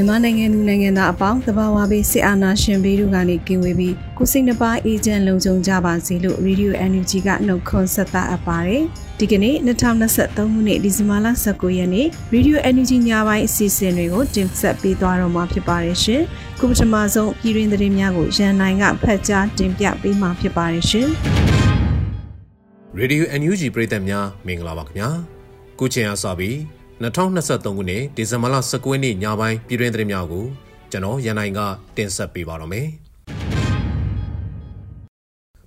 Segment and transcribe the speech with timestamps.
[0.00, 8.82] မြန်မာနိုင်ငံသူနိုင်ငံသားအပေါင်းတဘာဝဘေးစစ်အာဏာရှင်ဘေးတို့ကနေကင်းဝေးပြီးကိုစိတ်နှပါအေဂျင့်လုံခြုံကြပါစေလို့ Radio NUG ကနှုတ်ခွန်းဆက်သအပ်ပါတယ်။
[9.18, 16.22] ဒီကနေ့2023ခုနှစ်ဒီဇင်ဘာလ19ရက်နေ့ Radio NUG ညပိုင်းအစီအစဉ်တွေကိုတင်ဆက်ပေးသွားတော့မှာဖြစ်ပါတယ်ရှင်။
[16.58, 21.08] ခုပထမဆုံးပြည်တွင်သတင်းများကိုရန်နိုင်ကဖတ်ကြားတင်ပြပေးမှာဖြစ်ပါတယ်ရှင်။
[23.00, 25.08] Radio NUG ပရိသတ်များမင်္ဂလာပါခင်ဗျာ။
[25.78, 30.46] ခုချိန်အားစပြီး 2023ခုနှစ်ဒီဇင်ဘာလ19ရက်နေ့ညပိုင်းပြည်တွင်သတင်းများကို
[30.90, 31.60] ကျွန်တော်ရန်နိုင်က
[31.96, 32.86] တင်ဆက်ပေးပါတော့မယ်။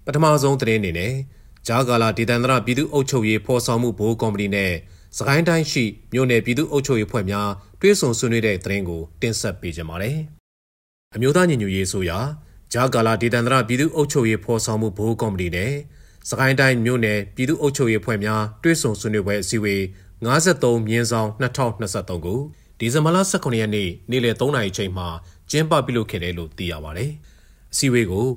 [0.06, 1.14] ပထမဆုံးသတင်းအနေနဲ့
[1.68, 4.72] ဂျာကာလာဒေသန္တရပြည်သူ့အုပ်ချုပ်ရေးဖော်ဆောင်မှုဘိုးကော်မတီနဲ့
[5.18, 7.50] စကိုင်းတိုင်းရှိမြို့နယ်ပြည်သူ့အုပ်ချုပ်ရေးဖွဲ့များ
[7.82, 10.18] တွဲဆုံဆွေးနွေးတဲ့သတင်းကိုတင်ဆက်ပေးကြပါမယ်။
[11.16, 12.20] အမျိုးသားညီညွတ်ရေးဆိုရာ
[12.74, 15.72] ဂျာကာလာဒေသန္တရပြည်သူ့အုပ်ချုပ်ရေးဖော်ဆောင်မှုဘိုးကော်မတီနဲ့
[16.30, 19.82] စကိုင်းတိုင်းမြို့နယ်ပြည်သူ့အုပ်ချုပ်ရေးဖွဲ့များတွဲဆုံဆွေးနွေးပွဲအစည်းအဝေး
[20.26, 22.40] 53မြင်းဆောင်2023ကို
[22.80, 25.08] ဒီဇင်ဘာလ18ရက်နေ့နေ့လယ်3နာရီချိန်မှာ
[25.52, 27.12] ကျင်းပပြုလုပ်ခဲ့တယ်လို့သိရပါတယ်။
[27.74, 28.28] အစည်းအဝေးကို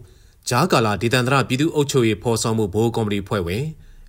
[0.48, 3.64] ဂျားကာလာဒေသန္တရပြည်သူ့အုပ်ချုပ်ရေးဖော်ဆောင်မှုဘိုးကော်မတီဖွဲ့ဝင်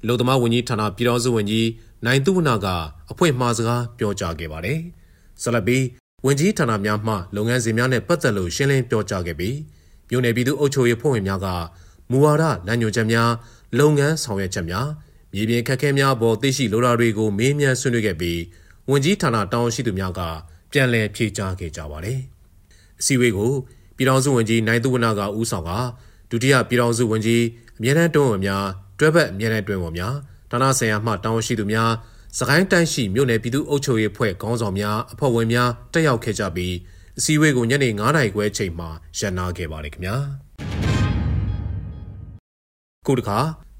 [0.07, 1.67] လူသမားဝန်ကြီးဌာနပြည်တော်စုဝန်ကြီး
[2.05, 2.67] နိုင်သူဝနာက
[3.11, 4.79] အဖွဲ့မှားစကားပြောကြားခဲ့ပါတယ်။
[5.41, 5.83] ဆက်လက်ပြီး
[6.25, 9.55] ဝန်ကြီးဌာနများမှလုပ်ငန်းစဉ်များနဲ့ပတ်သက်လို့ရှင်းလင်းပြောကြားခဲ့ပြီး
[10.09, 11.47] မြို့နယ်ပြည်သူ့အုပ်ချုပ်ရေးဖွဲ့ဝင်များက
[12.11, 13.31] မူဝါဒလမ်းညွှန်ချက်များ
[13.79, 14.87] လုပ်ငန်းဆောင်ရွက်ချက်များ
[15.33, 18.39] မြေပြင်ခက်ခဲများပေါ်သိရှိလိုတာတွေကိုမေးမြန်းဆွေးနွေးခဲ့ပြီး
[18.89, 20.21] ဝန်ကြီးဌာနတာဝန်ရှိသူများက
[20.71, 22.19] ပြန်လည်ဖြေကြားခဲ့ကြပါတယ်။
[22.99, 23.51] အစည်းအဝေးကို
[23.95, 25.71] ပြည်ထောင်စုဝန်ကြီးနိုင်သူဝနကဦးဆောင်က
[26.29, 27.43] ဒုတိယပြည်ထောင်စုဝန်ကြီး
[27.77, 28.65] အမြဲတမ်းတွန်းဝင်များ
[28.99, 30.15] တွဲဘက်အမြဲတမ်းတွင်ဝင်များ
[30.51, 31.91] ဌာနဆိုင်ရာမှတာဝန်ရှိသူများ
[32.37, 36.75] စကိုင်းတိုင်းရှိမြို့နယ်ပြည်သူ့အုပ်ချုပ်ရေးဖွဲ့ခေါင်းဆောင်များအဖွဲ့ဝင်များတက်ရောက်ခဲ့ကြပြီး
[37.17, 38.89] အစည်းအဝေးကိုညနေ9:00နာရီခွဲချိန်မှာ
[39.19, 40.15] ရန်နာခဲ့ပါတယ်ခင်ဗျာ
[43.07, 43.39] ခုတခါ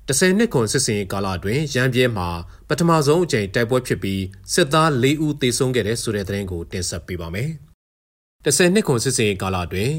[0.09, 2.29] 10နှစ်ခွန်စစ်စင်ကာလအတွင်းရန်ပြဲမှာ
[2.69, 4.23] ပထမဆုံးအကြိမ်တိုက်ပွဲဖြစ်ပြီး
[4.53, 7.49] စစ်သား၄ဦးသေဆုံးခဲ့တဲ့ဆိုတဲ့သတင်းကိုတင်ဆက်ပေးပါမယ်။
[8.45, 9.93] 10နှစ်ခွန်စစ်စင်ကာလအတွင်း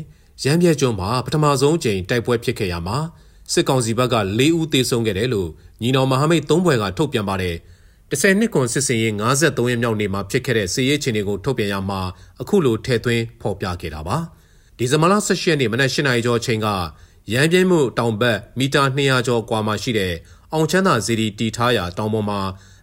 [0.45, 2.99] ရန်ပြဲကျွန်းမှာပထမဆုံးအကြိမ်တိုက်ပွဲဖြစ်ခဲ့ရမှာ
[3.53, 5.51] စစ်ကောင်စီဘက်က၄ဦးသေဆုံးခဲ့တယ်လို့
[5.83, 7.57] ညီနောင်မဟာမိတ်၃ဘွဲကထုတ်ပြန်ပါတယ်။
[8.11, 12.01] 10နှစ်ခွန်စစ်စင်ရင်53ရက်မြောက်နေ့မှာဖြစ်ခဲ့တဲ့စစ်ရေးချင်းတွေကိုထုတ်ပြန်ရမှာ
[12.41, 14.17] အခုလိုထည့်သွင်းဖော်ပြခဲ့တာပါ။
[14.79, 16.69] ဒီဇင်ဘာလ18ရက်နေ့မနက်၈နာရီကျော်အချိန်က
[17.33, 20.15] ရန်ပြင်းမှုတောင်ဘက်မီတာ200ကျော်ကွာမှာရှိတဲ့
[20.53, 22.41] အောင်ချမ်းသာဇီဒီတီထားရာတောင်ပေါ်မှာ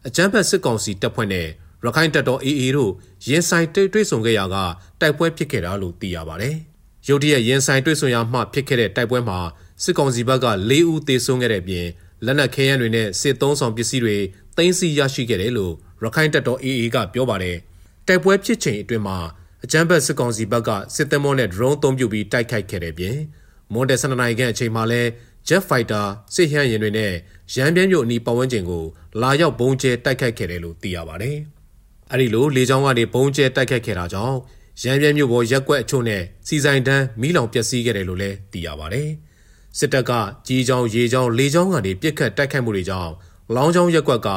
[0.07, 1.47] အကြမ်းဖက်စစ်ကောင်စီတပ်ဖွဲ့နဲ့
[1.85, 2.91] ရခိုင်တပ်တော် AA တို့
[3.27, 4.55] ရင်ဆိုင်တွေ့တွေ့ဆုံခဲ့ရာက
[5.01, 6.55] တိုက်ပွဲဖြစ်ခဲ့တာလို့သိရပါတယ်။
[7.07, 9.39] ရုတ်တရက်ရင်ဆိုင်တွေ့ဆုံရာမှဖြစ်ခဲ့တဲ့တိုက်ပွဲမှာ
[9.83, 11.87] စစ်ကောင်စီဘက်က၄ဦးသေဆုံးခဲ့တဲ့အပြင်
[12.25, 14.17] လက်နက်ခဲယမ်းတွေနဲ့စစ်သုံးဆောင်ပစ္စည်းတွေ
[14.57, 15.73] သိမ်းဆည်းရရှိခဲ့တယ်လို့
[16.03, 17.57] ရခိုင်တပ်တော် AA ကပြောပါတယ်။
[18.07, 19.17] တိုက်ပွဲဖြစ်ချိန်အတွင်းမှာ
[19.63, 23.17] အကြမ်းဖက်စစ်ကောင်စီဘက်ကစစ်သင်္ဘောနဲ့ drone သုံးပြုပြီးတိုက်ခိုက်ခဲ့တဲ့ပြင်
[23.73, 25.01] မွန်တယ်12နိုင်ခန့်အချိန်မှာလဲ
[25.47, 27.13] Jet Fighter စစ်ဟန်ရင်တွေနဲ့
[27.53, 28.83] ရန်ပြင်းမြို့အနီးပတ်ဝန်းကျင်ကို
[29.21, 31.37] လာရောက်ဘုံကျဲတိုက်ခိုက်ခဲ့တယ်လို့သိရပါတယ်။
[32.11, 34.37] အဲဒီလိုလေကြောင်းကနေဘုံကျဲတိုက်ခိုက်ခဲ့တာကြောင့်
[34.83, 39.09] ရန်ပြင်းမြို့ပေါ်ရက်ကွက်အချို့နဲ့စီဆိုင်တန်းမီးလောင်ပျက်စီးခဲ့တယ်လို့လည်းသိရပါတယ်။
[39.77, 40.11] စစ်တပ်က
[40.47, 43.11] ကြီးချောင်းရေချောင်းလေချောင်းကနေပြစ်ခတ်တိုက်ခိုက်မှုတွေကြောင့်
[43.55, 44.29] လောင်းချောင်းရက်ကွက်က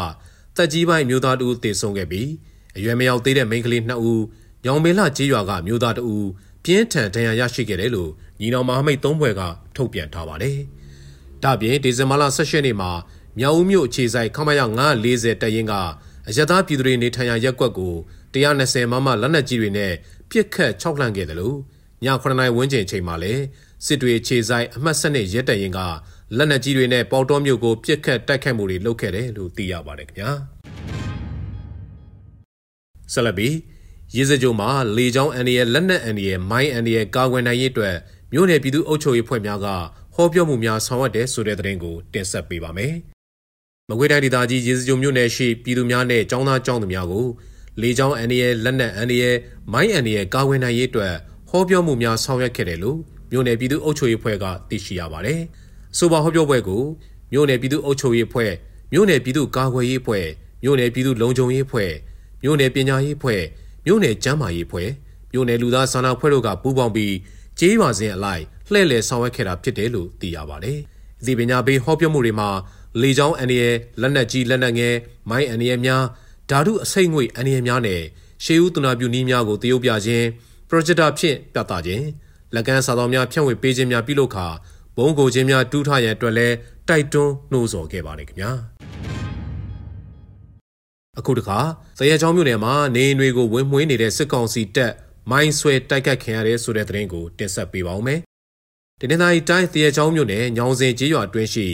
[0.57, 2.29] တက်ကြီးပိုင်းမျိုးသားတဦးသေဆုံးခဲ့ပြီး
[2.77, 4.23] အရွယ်မရောက်သေးတဲ့မိန်းကလေး2ဦး
[4.65, 6.27] ညောင်မေလကြေးရွာကမျိုးသား2ဦး
[6.69, 8.11] ပြင်းထန်ဒဏ်ရာရရှိခဲ့တယ်လို့
[8.41, 9.43] ညီနောင်မဟာမိတ်သုံးဘွယ်က
[9.77, 10.59] ထုတ်ပြန်ထားပါတယ်။
[11.43, 12.91] ဒါပြင်ဒီဇင်ဘာလ18ရက်နေ့မှာ
[13.39, 14.61] မြောက်ဦးမြို့အခြေဆိုင်ခမရ
[15.01, 15.75] 940တပ်ရင်းက
[16.29, 17.95] အရသာပြည်သူတွေနေထိုင်ရာရက်ကွက်ကို
[18.35, 19.93] 120မမလက်နက်ကြီးတွေနဲ့
[20.31, 21.57] ပစ်ခတ်ခြောက်လှန့်ခဲ့တယ်လို့
[22.05, 23.35] ည9နာရီဝန်းကျင်အချိန်မှာလဲ
[23.87, 25.79] စစ်တွေခြေဆိုင်အမှတ်7နဲ့ရက်တရင်က
[26.37, 30.31] လက်နက်ကြီးတွေနဲ့ပေါတော်မြို့ကိုပစ်ခတ်တိုက်ခတ်မှုတွေလုပ်ခဲ့တယ်လို့သိရပါတယ်ခင်ဗျာ
[33.15, 33.49] ဆလဘီ
[34.17, 37.97] ရေစကြိုမှာလေချောင်းအန်ဒီရဲ့လက်နက်အန်ဒီရဲ့မိုင်းအန်ဒီရဲ့ကာကွယ်နိုင်ရေးအတွက်
[38.33, 39.67] မြို့နယ်ပြည်သူ့အုပ်ချုပ်ရေးဖွဲ့များက
[40.15, 42.95] ဟောပြောမှုများဆောင်ရွက်တဲ့ဆိုတဲ့သတင်းကိုတင်ဆက်ပေးပါမယ်
[43.89, 47.27] မကွေးတိုင်းဒေသကြီးရေစကြိုမြို့နယ်ရှိပြည်သူများနဲ့ចောင်းသားចောင်းသူများကို
[47.83, 49.37] လေကြောင်းအန်ဒီရဲ့လက်နက်အန်ဒီရဲ့
[49.73, 51.15] မိုင်းအန်ဒီရဲ့ကာဝယ်နိုင်ရေးအတွက်
[51.51, 52.99] ဟောပြောမှုများဆောင်ရွက်ခဲ့တယ်လို့
[53.31, 55.41] မြို့နယ်ပြည်သူ့အုပ်ချုပ်ရေးဖွဲ့ကသိရှိရပါတယ်။
[55.99, 56.83] ဆိုပါဟောပြောပွဲကို
[57.33, 58.53] မြို့နယ်ပြည်သူ့အုပ်ချုပ်ရေးဖွဲ့
[58.93, 60.27] မြို့နယ်ပြည်သူ့ကာကွယ်ရေးဖွဲ့
[60.63, 61.93] မြို့နယ်ပြည်သူ့လုံခြုံရေးဖွဲ့
[62.43, 63.43] မြို့နယ်ပညာရေးဖွဲ့
[63.85, 64.91] မြို့နယ်ကျန်းမာရေးဖွဲ့
[65.33, 67.15] မြို့နယ်လူသားစာနာဖွဲ့တို့ကပူးပေါင်းပြီး
[67.59, 70.79] ကျေးရွာစဉ်အလိုက်လှည့်လည်ဆောင်ရွက်ခဲ့တာဖြစ်တယ်လို့သိရပါတယ်။
[71.25, 72.49] ဒီပညာပေးဟောပြောမှုတွေမှာ
[73.03, 74.95] လေကြောင်းအန်ဒီရဲ့လက်နက်ကြီးလက်နက်ငယ်
[75.31, 76.05] မိုင်းအန်ဒီရဲ့များ
[76.51, 78.03] ဓာတုအစိမ့်ငွေအန်ဒီရဲ့များနဲ့
[78.45, 80.27] ရှေးဦးတနာပြုနည်းများကိုတရုပ်ပြခြင်း
[80.69, 82.07] ပရိုဂျက်တာဖြင့်ပြသခြင်း
[82.55, 84.47] လက်ကမ်းစာတော်များဖြန့်ဝေပေးခြင်းများပြုလုပ်ခါ
[84.97, 86.55] ဘုံကိုခြင်းများတူးထရန်အတွက်လည်း
[86.89, 88.53] တိုက်တွန်းနှိုးဆော်ခဲ့ပါတယ်ခင်ဗျာ
[91.19, 91.59] အခုတခါ
[91.99, 94.93] သရဲချောင်းမြို့နယ်မှာနေအိမ်တွေကိုဝင်မှွေးနေတဲ့စစ်ကောင်စီတပ်
[95.31, 98.21] မိုင်းဆွဲတိုက်ခတ်ခံရတဲ့ဆိုတဲ့သတင်းကိုတင်ဆက်ပေးပါဦးမယ်။
[99.01, 101.67] ဒီနေ့တိုင်းတိုင်းသရဲချောင်းမြို့နယ်ညောင်စင်ကျေးရွာတွင်းရှိ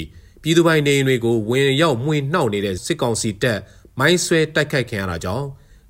[0.43, 3.58] ပြည်သူပိုင်နေအိမ်တွေကိုဝင်ရောက်မှွေနှောက်နေတဲ့စစ်ကောင်စီတပ်
[3.99, 5.47] မိုင်းဆွဲတိုက်ခိုက်ခံရတာကြောင့်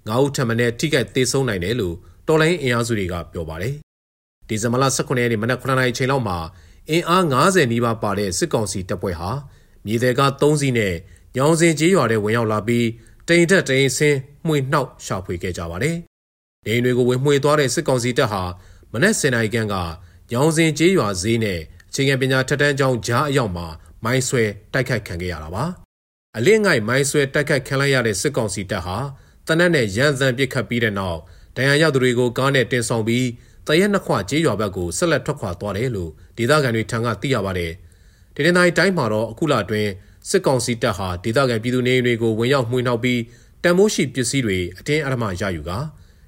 [0.08, 1.94] ငါးဦးထပ်မံထိခိုက်သေးဆုံးနိုင်တယ်လို့
[2.28, 3.74] တော်လိုင်းအင်အားစုတွေကပြောပါတယ်။
[4.48, 6.38] ဒီဇင်ဘာလ18ရက်နေ့မနက်9:00နာရီချိန်လောက်မှာ
[6.90, 9.30] အင်အား90နီးပါးပါတဲ့စစ်ကောင်စီတပ်ဖွဲ့ဟာ
[9.86, 10.94] မြေသည်က3စီးနဲ့
[11.36, 12.86] ညောင်စင်ကျေးရွာထဲဝင်ရောက်လာပြီး
[13.28, 15.96] တိန်တက်တိန်ဆင်းမှွေနှောက်ရှာဖွေခဲ့ကြပါတယ်။
[16.66, 18.42] ဒိန်တွေကိုဝင်မှွေသွားတဲ့စစ်ကောင်စီတပ်ဟာ
[18.92, 19.74] မနက်10:00နာရီခန့်က
[20.30, 23.66] ညောင်စင်ကျေးရွာဈေးနဲ့အခြေခံပညာထက်တန်းကျောင်းကြားအရောက်မှာ
[24.04, 25.64] မိုင်းဆွဲတိုက်ခိုက်ခံခဲ့ရတာပါ။
[26.36, 28.96] အလင်းငိုက်မိုင်းဆွဲတိုက်ခိုက်ခံလိုက်ရတဲ့စစ်ကောင်စီတပ်ဟာ
[29.46, 31.18] တနက်နဲ့ရန်စံပစ်ခတ်ပြီးတဲ့နောက်
[31.56, 33.26] ဒဏ်ရာရသူတွေကိုကားနဲ့တင်ဆောင်ပြီး
[33.66, 37.72] တရက်နှစ်ခွကျေးရွာဘက်ကိုဆက်လက်ထွက်ခွာသွားတယ်လို့ဒေသခံတွေထံကသိရပါတယ်။
[38.36, 39.90] ဒေသနိုင်တိုင်းမှာတော့အခုလအတွင်း
[40.28, 43.20] စစ်ကောင်စီတပ်ဟာဒေသခံပြည်သူနေအိမ်တွေကိုဝင်ရောက်မှွေနှောက်ပြီး
[43.62, 45.78] တန်မိုးရှိပစ္စည်းတွေအတင်းအဓမ္မရယူကာ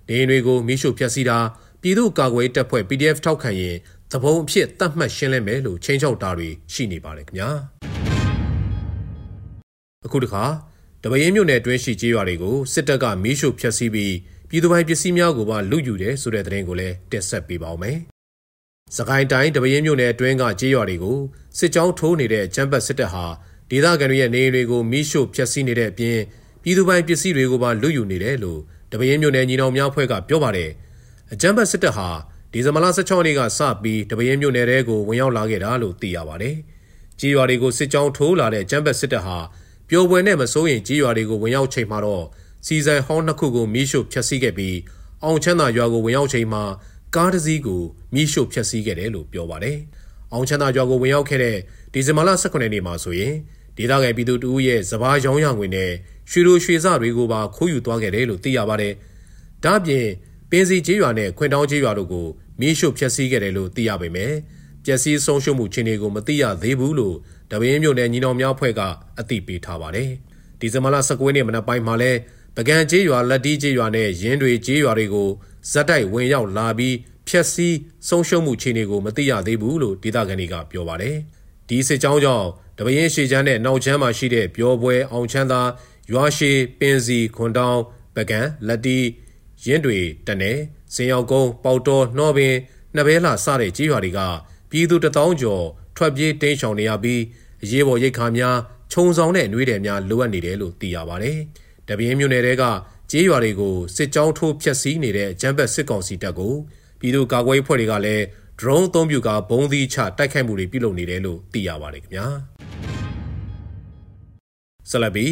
[0.08, 1.38] နေအိမ်တွေကိုမိရှုဖျက်ဆီးတာ
[1.82, 3.76] ပြည်သူ့ကာကွယ်တပ်ဖွဲ့ PDF ထောက်ခံရင်
[4.10, 7.50] သဘုံအဖြစ်တတ်မှတ်ရှင်းလင်းမယ်လို့ချိန်ချောက်တာတွေရှိနေပါတယ်ခင်ဗျာ
[10.06, 10.44] အခုတခါ
[11.02, 14.14] တပရင်းမြို့နယ်အတွင်းရှိကျေးရွာတွေကိုစစ်တပ်ကမီးရှို့ဖျက်ဆီးပြီး
[14.48, 17.98] ပြည်သူပိုင်ပစ္စည်းများကိုပါလုယူတယ်ဆိုတဲ့သတင်းကိုလည်းတင်ဆက်ပေးပါောင်းမယ်။
[18.96, 21.18] စကိုင်းတိုင်းတပရင်းမြို့နယ်အတွင်းကကျေးရွာတွေကို
[21.58, 23.24] စစ်ကြောင်းထိုးနေတဲ့ကျမ်းပတ်စစ်တပ်ဟာ
[23.70, 26.18] ဒေသခံတွေရဲ့နေအိမ်တွေကိုမီးရှို့ဖျက်ဆီးနေတဲ့အပြင်
[26.62, 28.60] ပြည်သူပိုင်ပစ္စည်းတွေကိုပါလုယူနေတယ်လို့
[28.92, 30.70] တပင်းမြို့နယ်ညီနောင်များဖွဲ့ကပြောပါတယ်။
[31.32, 32.08] အကြမ်းဖက်စစ်တပ်ဟာ
[32.52, 36.56] ဒီဇင်ဘာလ16ရက်နေ့ကစပြီးတပင်းမြို့နယ်တဲကိုဝင်ရောက်လာခဲ့တာလို့သိရပါတယ်။
[37.20, 39.38] ကြေးရွာတွေကိုစစ်ကြောင်းထိုးလာတဲ့အကြမ်းဖက်စစ်တပ်ဟာ
[39.88, 42.24] ပျော်ပွဲနဲ့မစိုးရင်ကြေးရွာတွေကိုဝင်ရောက်ချိန်မှာတော့
[42.66, 44.76] စီဆိုင်ဟောင်းနှစ်ခုကိုမီးရှို့ဖျက်ဆီးခဲ့ပြီး
[45.24, 46.62] အောင်ချမ်းသာရွာကိုဝင်ရောက်ချိန်မှာ
[47.16, 47.82] ကားတစ်စီးကို
[48.14, 49.78] မီးရှို့ဖျက်ဆီးခဲ့တယ်လို့ပြောပါတယ်။
[50.32, 51.56] အောင်ချမ်းသာရွာကိုဝင်ရောက်ခဲ့တဲ့
[51.96, 53.34] ဒီဇင်ဘာလ18ရက်နေ့မှာဆိုရင်
[53.76, 55.90] ဒေသခံပြည်သူတဦးရဲ့စဘာရောင်းရငွေနဲ့
[56.30, 58.92] ရွှေလိုရွှေစတွေကိုပါခိုးယူသွားခဲ့တယ်လို့သိရပါတယ်။
[59.64, 60.06] ဒါ့အပြင်
[60.50, 62.26] ပင်စီကျေးရွာနဲ့ခွင်တောင်းကျေးရွာတို့ကို
[62.60, 64.34] မီးရှို့ဖျက်ဆီးခဲ့တယ်လို့သိရပေမယ့်
[64.84, 67.16] ပျက်စီးဆုံးရှုံးမှုခြေအနေကိုမသိရသေးဘူးလို့
[67.50, 68.80] တပင်းမြို့နယ်ညီနောင်များဖွဲ့က
[69.18, 70.10] အသိပေးထားပါတယ်။
[70.60, 72.12] ဒီဇင်ဘာလ19ရက်နေ့မနက်ပိုင်းမှာလဲ
[72.56, 75.28] ပကံကျေးရွာလက်တီးကျေးရွာနဲ့ရင်းတွေကျေးရွာတွေကို
[75.70, 76.94] ဇက်တိုက်ဝင်ရောက်လာပြီး
[77.28, 77.76] ဖျက်ဆီး
[78.08, 81.18] ဆုံးရှုံးမှုခြေအနေကိုမသိရသေးဘူးလို့ဒေသခံတွေကပြောပါတယ်။
[81.68, 82.46] ဒီစစ်ကြောင်းကြောင့်
[82.78, 85.62] တပင်းရှေချမ်းနဲ့နောက်ချမ်းမှာရှိတဲ့ပျော်ပွဲအောင်ချမ်းသာ
[86.12, 87.80] ရွာရှိပင်စီခွန်တောင်း
[88.16, 88.98] ပကံလက်တီ
[89.64, 90.52] ရင်းတွေတနေ
[90.94, 92.54] စင်ရောက်ကုန်းပေါတော်နှောပင်
[92.94, 94.20] နှစ်ဘဲလာစတဲ့ကြီးရွာတွေက
[94.70, 95.64] ပြည်သူတထောင်ကျော်
[95.96, 97.22] ထွက်ပြေးတိမ်းရှောင်နေရပြီး
[97.62, 98.56] အရေးပေါ်ရိတ်ခါများ
[98.92, 101.38] ခြုံဆောင်တဲ့နှွေးတယ်များလိုအပ်နေတယ်လို့သိရပါတယ်။
[101.88, 102.64] တပင်းမြို့နယ်တဲက
[103.10, 106.54] ကြေးရွာတွေကိုစစ်ကြောင်းထိုးဖျက်ဆီးနေတဲ့အကြမ်းဖက်စစ်ကောင်စီတပ်ကို
[107.00, 108.24] ပြည်သူ့ကာကွယ်ရေးဖွဲ့တွေကလည်း
[108.60, 112.26] drone အသုံးပြုကဘုံသီးချတိုက်ခိုက်မှုတွေပြုလုပ်နေတယ်လို့သိရပါတယ်ခင်ဗျာ။
[114.90, 115.26] ဆလဘီ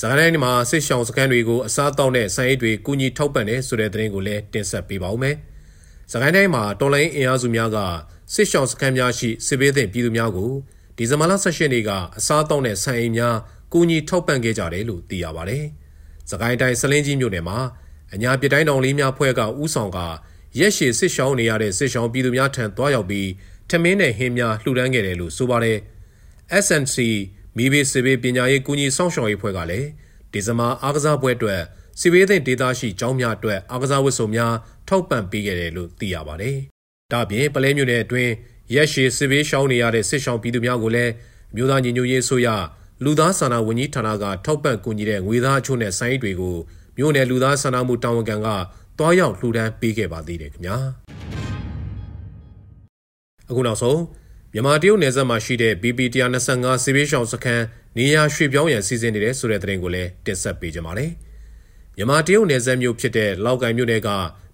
[0.00, 5.36] စကိုင်းတိုင်းမှာစစ်ရှောင်းစခန်းတွေကိုအစားတောက်တဲ့ဆိုင်အိတ်တွေကူညီထောက်ပံ့တဲ့ဆိုတဲ့သတင်းကိုလည်းတင်ဆက်ပေးပါဦးမယ်။
[6.12, 7.78] စကိုင်းတိုင်းမှာတော်လိုင်းအင်အားစုများက
[8.34, 10.52] စစ်ရှောင်းစခန်းများရှိစစ်ဘေးသင့်ပြည်သူများကို
[10.96, 13.36] ဒီဇင်ဘာလ18ရက်နေ့ကအစားတောက်တဲ့ဆိုင်အိတ်များ
[13.72, 15.64] ကူညီထောက်ပံ့ခဲ့ကြတယ်လို့သိရပါတယ်။
[16.30, 17.58] စကိုင်းတိုင်းစလင်းကြီးမြို့နယ်မှာ
[18.14, 19.98] အညာပြတိုင်းတော်လေးများဖွဲ့ကဥဆောင်က
[20.58, 23.28] ရက်ရှည်စစ်ရှောင်းနေရတဲ့စစ်ရှောင်းပြည်သူများထံတွားရောက်ပြီး
[23.70, 25.78] ထမင်းနဲ့ဟင်းများလှူဒန်းခဲ့တယ်လို့ဆိုပါတယ်။
[26.64, 26.96] SNC
[27.56, 29.88] မိဘေးစစ်ဘေးပညာရေးကူညီဆောင်ရှောက်ရေးဖွဲ့ကလည်း
[30.32, 31.60] ဒီဇင်ဘာအားကစားပွဲအတွက်
[32.00, 34.54] စစ်ဘေးသင့်ဒေသရှိကျောင်းများအတွက်အားကစားဝတ်စုံများ
[34.88, 36.56] ထောက်ပံ့ပေးခဲ့တယ်လို့သိရပါတယ်။
[37.12, 38.32] ဒါ့အပြင်ပလဲမြို့နယ်အတွင်း
[38.74, 41.12] ရက်ရှည်စစ်ဘေးရှောင်းနေရတဲ့စစ်ရှောင်းပြည်သူများကိုလည်း
[41.56, 42.48] မြို့သားညီညွတ်ရေးဆိုရ
[43.04, 46.56] လူသားစာနာဝန်ကြီးဌာနကထောက်ပံ့ကူညီတဲ့ငွေသားအချို့နဲ့စိုင်းတွေကို
[46.96, 48.48] မြို့နယ်လူသားစာနာမှုတာဝန်ခံက
[48.98, 50.76] တွားရောက်လှူဒန်းပေးခဲ့ပါသေးတယ်ခင်ဗျာ။
[53.50, 54.00] အခုနောက်ဆုံး
[54.52, 56.00] မြန်မာတရုတ်နယ်စပ်မှာရှိတဲ့ BP
[56.44, 57.64] 125စစ်ဘေးရှောင်စခန်း
[57.98, 61.10] နေရာရွှေ့ပြောင်းရန်စီစဉ်နေတဲ့ဆိုတဲ့သတင်းကိုလည်းတင်ဆက်ပေးကြပါမယ်။
[61.96, 64.10] မြန်မာတရုတ်နယ်စပ်မြို့ဖြစ်တဲ့လောက်ကိုင်မြို့နယ်က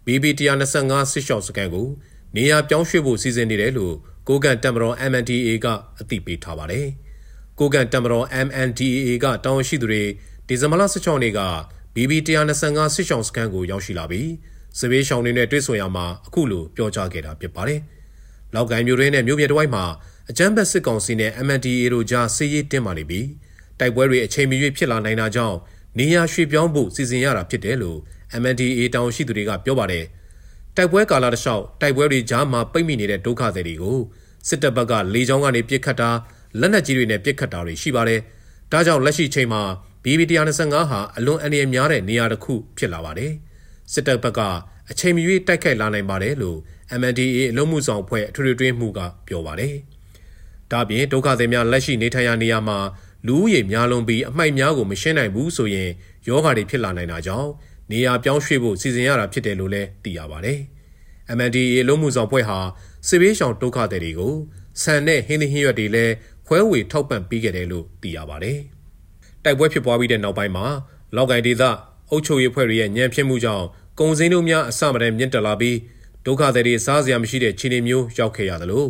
[0.07, 0.25] BP
[0.73, 1.89] 125စစ်ရှောင်စခန်းကို
[2.37, 3.95] နေရာပြောင်းရွှေ့ဖို့စီစဉ်နေတယ်လို့
[4.29, 5.67] ကိုကန်တမတော် MNDA က
[6.01, 6.87] အသိပေးထားပါတယ်။
[7.59, 10.03] ကိုကိုကန်တမတော် MNDAA ကတောင်းရှိသူတွေ
[10.47, 11.41] ဒီဇင်ဘာလ16နေ့က
[11.95, 14.31] BB 125စစ်ဆောင်စခန်းကိုရောက်ရှိလာပြီး
[14.79, 17.81] စပေးရှောင်းတွေနဲ့တွေ့ဆုံရမှာအခုလိုပြောကြားခဲ့တာဖြစ်ပါတယ်။
[18.55, 19.85] လောက်ကိုင်းမျိုးရင်းနဲ့မျိုးပြတစ်ဝိုက်မှာ
[20.31, 23.27] အကြမ်းဖက်စစ်ကောင်စီနဲ့ MNDAA တို့ကြားစစ်ရေးတင်းမာနေပြီး
[23.79, 25.57] တိုက်ပွဲတွေအချိန်မရွေးဖြစ်လာနိုင်တာကြောင့်
[25.99, 27.99] နေရာရွှေ့ပြောင်းဖို့စီစဉ်ရတာဖြစ်တယ်လို့
[28.43, 30.05] MNDAA တောင်ရှိသူတွေကပြောပါတယ်။
[30.77, 33.99] တိုက်ပွဲကာလတစ်လျှောက်တိုက်ပွဲတွေကြားမှာပိတ်မိနေတဲ့ဒုက္ခသည်တွေကို
[34.49, 36.11] စစ်တပ်ဘက်ကလေကြောင်းကနေပြစ်ခတ်တာ
[36.61, 38.21] လက်နက်ကြီးတွေနဲ့ပြစ်ခတ်တာတွေရှိပါတယ်။
[38.73, 39.63] ဒါကြောင့်လက်ရှိချိန်မှာ
[40.05, 43.33] BB125 ဟာအလွန်အန္တရာယ်များတဲ့နေရာတစ်ခုဖြစ်လာပါတယ်။
[43.93, 44.41] စစ်တပ်ဘက်က
[44.91, 46.59] အချိန်မရွေးတိုက်ခိုက်လာနိုင်ပါတယ်လို့
[47.01, 49.75] MNDAA အလုံးမှုဆောင်ဖွဲ့အထွေထွေတွင်းမှုကပြောပါတယ်။
[50.73, 52.79] ဒါပြင်ဒုက္ခသည်များလက်ရှိနေထိုင်ရာနေရာမှာ
[53.27, 55.91] လူဦးရေများလုံးပြီးအမိုက်များကိုမရှင်းနိုင်ဘူးဆိုရင်
[56.29, 57.51] ယောဂါတွေဖြစ်လာနိုင်တာကြောင့်
[57.91, 60.59] နေရာပြောင်းရွှေ့ဖို့စီစဉ်ရတာဖြစ်တယ်လို့လည်းသိရပါတယ်။
[61.37, 62.59] MNDAA အလုံးမှုဆောင်ဖွဲ့ဟာ
[63.09, 64.35] စစ်ဘေးရှောင်ဒုက္ခသည်တွေကို
[64.83, 66.15] ဆန်နဲ့ဟင်းသီးဟင်းရွက်တွေလည်း
[66.47, 68.59] ခွဲဝေထောက်ပံ့ပေးခဲ့တယ်လို့သိရပါတယ်။
[69.45, 70.67] တိုက်ပွဲဖြစ်ပွားပြီးတဲ့နောက်ပိုင်းမှာ
[71.17, 71.63] လောက်ကိုင်ဒေသ
[72.11, 73.67] အုပ်ချုပ်ရေးဖွဲ့တွေရဲ့ညံဖြစ်မှုကြောင့်
[73.99, 75.77] ကုန်စည်နှုန်းများအဆမတန်မြင့်တက်လာပြီး
[76.27, 78.85] ဒုက္ခသည်တွေစားစရာမရှိတဲ့ခြေနေမျိုးရောက်ခဲ့ရသလို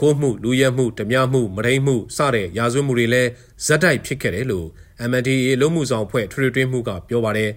[0.00, 3.30] ခိုးမှုလူရဲမှုဓမြမှုမရိမှုစတဲ့ရာဇဝတ်မှုတွေလည်း
[3.66, 4.66] ဇက်တိုက်ဖြစ်ခဲ့တယ်လို့
[5.10, 7.50] MNDAA လုံးမှုဆောင်ဖွဲ့ထွေထွေမှုကပြောပါတယ်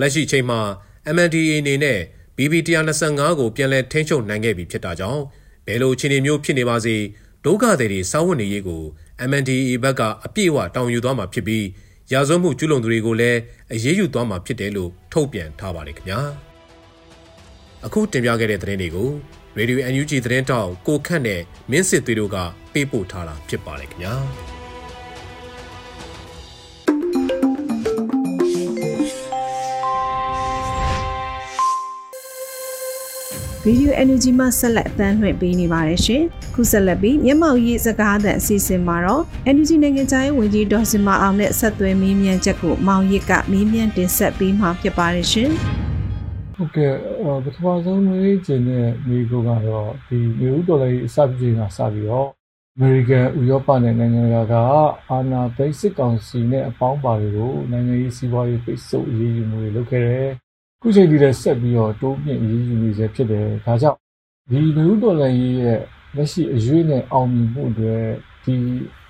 [0.00, 0.60] လက်ရှိချိန်မှာ
[1.14, 1.98] MNDAA အနေနဲ့
[2.36, 5.22] BB125 ကိုပြန်လည်ထိန်းချုပ်နိုင်ခဲ့ပြီဖြစ်တာကြောင့်
[5.66, 6.96] ဘယ်လိုခြေနေမျိုးဖြစ်နေပါစေ
[7.44, 8.82] ဒုက္ခသည်တွေစောင့်ဝင်နေရေးကို
[9.28, 11.64] MNDAA ဘက်ကအပြည့်အဝတောင်းယူသွားမှာဖြစ်ပြီး
[12.12, 13.38] ရာဇဝတ်မှုကျူးလွန်သူတွေကိုလည်း
[13.72, 16.20] အရေးယူသွားမှာဖြစ်တယ်လို့ထုတ်ပြန်ထားပါတယ်ခင်ဗျာ
[17.86, 19.10] အခုတင်ပြခဲ့တဲ့သတင်းတွေကို
[19.58, 21.40] Radio NUG သတင်းတောက်ကိုခန့်နဲ့
[21.70, 22.36] မင်းစစ်သွေးတို့က
[22.72, 24.14] ပေးပို့ထားတာဖြစ်ပါတယ်ခင်ဗျာ
[33.66, 36.22] ဗီဒီယို energy မှဆက်လက်အသံလွှင့်ပေးနေပါတယ်ရှင်။
[36.54, 45.50] ခုဆက်လက်ပြီးမျက်မှောက်ရေးစကားသံအစီအစဉ်မှာတော့ energy နိုင်ငံခြားရေးဝန်ကြီးဒေါ်စင်မအောင်နဲ့ဆက်သွယ်မေးမြန်းချက်ကိုမောင်ရစ်ကမေးမြန်းတင်ဆက်ပေးမှာဖြစ်ပါတယ်ရှင်။
[46.54, 46.92] ဟုတ်ကဲ့
[47.44, 52.28] ပထမဆုံးမေးချင်တဲ့မိကိုကတော့ဒီမြို့တော်လေးအစပြုချိန်ကစပြီးတော့
[52.76, 54.54] အမေရိကန်ဥရောပနဲ့နိုင်ငံတကာက
[55.10, 60.43] အာဏာသိမ်းစစ်ကောင်စီနဲ့အပေါင်းပါတွေကိုနိုင်ငံရေးစီးပွားရေးပိတ်ဆို့အရေးယူမှုတွေလုပ်ခဲ့တယ်
[60.86, 63.98] ခုချိန်ထိလည်းဆက်ပြီးတော့တိုးမြင့်ရေးယူနေစေဖြစ်တယ်။ဒါကြောင့်
[64.50, 65.78] ဒီလူ့တော်လှန်ရေးရဲ့
[66.16, 67.94] လက်ရှိအရွေးနဲ့အောင်မြင်မှုတွေ
[68.44, 68.54] ဒီ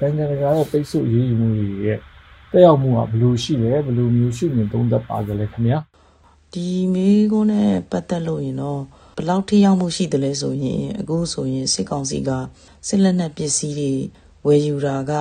[0.00, 1.98] နိုင်ငံတကာရဲ့ပိတ်ဆို့ရေးယူမှုတွေရဲ့
[2.50, 5.78] တက်ရောက်မှုကဘယ်လိုရှိလဲဘယ်လိုမျိုးရှုမြင်သုံးသပ်ပါကြလဲခင်ဗျာ
[6.52, 8.80] ဒီမိကုန်းနဲ့ပတ်သက်လို့ရင်တော့
[9.16, 12.30] ဘယ်လောက်ထိရောက်မှုရှိတယ်လဲဆိုရင်အခုဆိုရင်စစ်ကောင်စီက
[12.88, 13.92] စစ်လက်နက်ပစ္စည်းတွေ
[14.46, 15.12] ဝယ်ယူတာက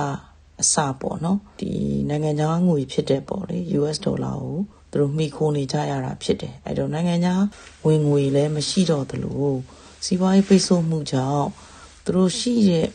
[0.60, 1.70] အစပေါ့နော်ဒီ
[2.08, 4.58] နိုင်ငံခြားငွေဖြစ်တဲ့ပေါ့လေ US ဒေါ်လာကို
[4.94, 7.42] သူတို့မိခိုးနေကြရတာဖြစ်တယ်အဲ့တော့နိုင်ငံခြား
[7.86, 9.52] ဝင်ငွေလည်းမရှိတော့သလို
[10.04, 11.48] စီးပွားရေးပိတ်ဆို့မှုကြောင့်
[12.04, 12.88] သူတို့ရှိတဲ့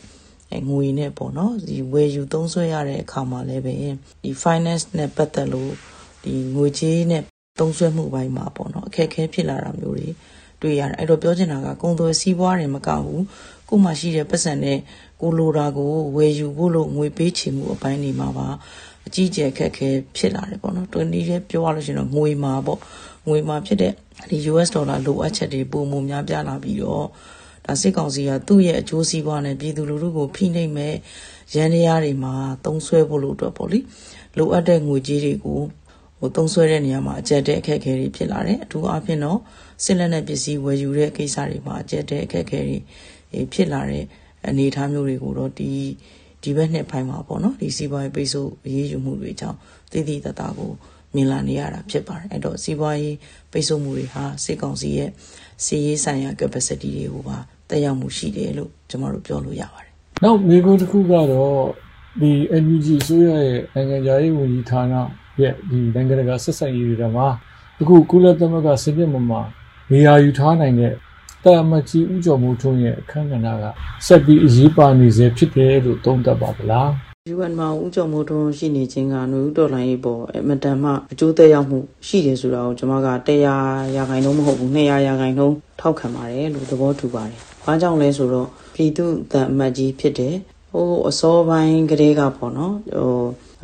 [0.70, 3.74] ငွေနဲ့ပေါ့နော်ဒီဝယ်ယူသုံးစွဲရတဲ့အခါမှာလည်းပဲ
[4.22, 5.72] ဒီ finance နဲ့ပတ်သက်လို့
[6.24, 7.22] ဒီငွေကြေးနဲ့
[7.60, 10.08] သုံးစွဲမှုပိုင်းမှာပေါ့နော်အခက်အခဲဖြစ်လာတာမျိုးတွေ
[10.62, 13.24] တွေ့ရတယ်အဲ့တော့ပြောချင်တာကကုံသွယ်စီးပွားတွေမကဘူး
[13.68, 14.78] ကိုမှရှိတဲ့ပတ်စံနဲ့
[15.20, 18.48] ကိုလိုတာကိုဝယ်ယူဖို့လို့ငွေပေးချေမှုအပိုင်းတွေမှာပါ
[19.06, 22.78] အကြီးကျယ်ခက်ခဲဖြစ်လာတယ်ပေါ့နော်တွင်ဒီလည်းပြောရလို့ရှိရင်တော့ငွေမှာပေါ့
[23.28, 23.92] ငွေမှာဖြစ်တဲ့
[24.30, 27.06] ဒီ US ဒေါ်လာလိုအပ်ချက်တွေပုံမှုများပြားလာပြီးတော့
[27.66, 30.94] ဒါစစ်ကောင်စီကသူ့ရဲ့အကျိုးစီးပွားနဲ့ပြည်သူလူထုကိုဖိနှိပ်မဲ့
[31.54, 33.78] ရန်တရားတွေမှာသုံးဆွဲဖို့လို့အတွက်ပေါ့လေ
[34.38, 35.60] လိုအပ်တဲ့ငွေကြေးတွေကို
[36.18, 39.38] ဟိုသုံးဆွဲတဲ့နေရာမှာအကျက်တဲ့အခက်အခဲတွေဖြစ်လာတယ်အထူးအားဖြင့်တော့
[39.84, 42.78] စစ်လက်နက်ပစ္စည်းဝယ်ယူတဲ့ကိစ္စတွေမှာအကျက်တဲ့အခက်အခဲတွေ
[43.52, 44.04] ဖြစ်လာတဲ့
[44.48, 45.72] အနေအထားမျိုးတွေကိုတော့ဒီ
[46.42, 49.58] ဒီဘက်နှစ်ပိုင်းမှာပေါ့နော်ဒီစီးပွားရေးပိတ်ဆို့အရေးယူမှုတွေကြောင့်
[49.92, 50.70] တည်တည်တတာကို
[51.14, 53.16] မြင်လာနေရတာဖြစ်ပါတယ်အဲ့တော့စီးပွားရေး
[53.52, 55.10] ပိတ်ဆို့မှုတွေဟာစစ်ကောင်စီရဲ့
[55.64, 57.36] စီးရေးဆိုင်ရာ capacity တွေကိုပါ
[57.70, 59.92] တက်ရောက်မှုရှိတယ်လို့ကျွန်တော်တို့ပြောလို့ရပါတယ်
[60.24, 61.64] နောက်မိကုန်းတစ်ခုကတော့
[62.20, 62.30] ဒီ
[62.62, 64.94] NUG ဆိုရရဲ့နိုင်ငံခြားရေးဝန်ကြီးဌာန
[65.42, 67.28] ရဲ့ဒီနိုင်ငံတကာဆက်ဆံရေးတွေမှာ
[67.80, 69.42] အခုကုလသမဂ္ဂစနစ်မှာ
[69.92, 70.94] နေရာယူထားနိုင်တဲ့
[71.44, 73.64] တာမကြီးဥကျော်မှုထုံးရဲ့အခမ်းကဏ္ဍက
[74.06, 76.90] ဆက်ပြီးအရေးပါနေစေဖြစ်တယ်လို့သုံးသပ်ပါဗလား
[77.34, 83.46] UN မှာဥကြုံမှုထုံးရှိနေခြင်းကຫນွေဥတော်လိုင်းရေးပေါ်အမတန်မှအကျိုးသက်ရောက်မှုရှိတယ်ဆိုတာကိုကျွန်မက100
[83.96, 90.34] ရာခိုင်နှုန်းမဟုတ်ဘူး200ရာခိုင်နှုန်းထောက်ခံပါတယ်လို့သဘောတူပါတယ်။ဘာကြောင့်လဲဆိုတော့ပြည်သူတန်အမတ်ကြီးဖြစ်တယ်။
[90.72, 93.20] ဟိုအစောပိုင်းကလေးကပေါ့နော်ဟို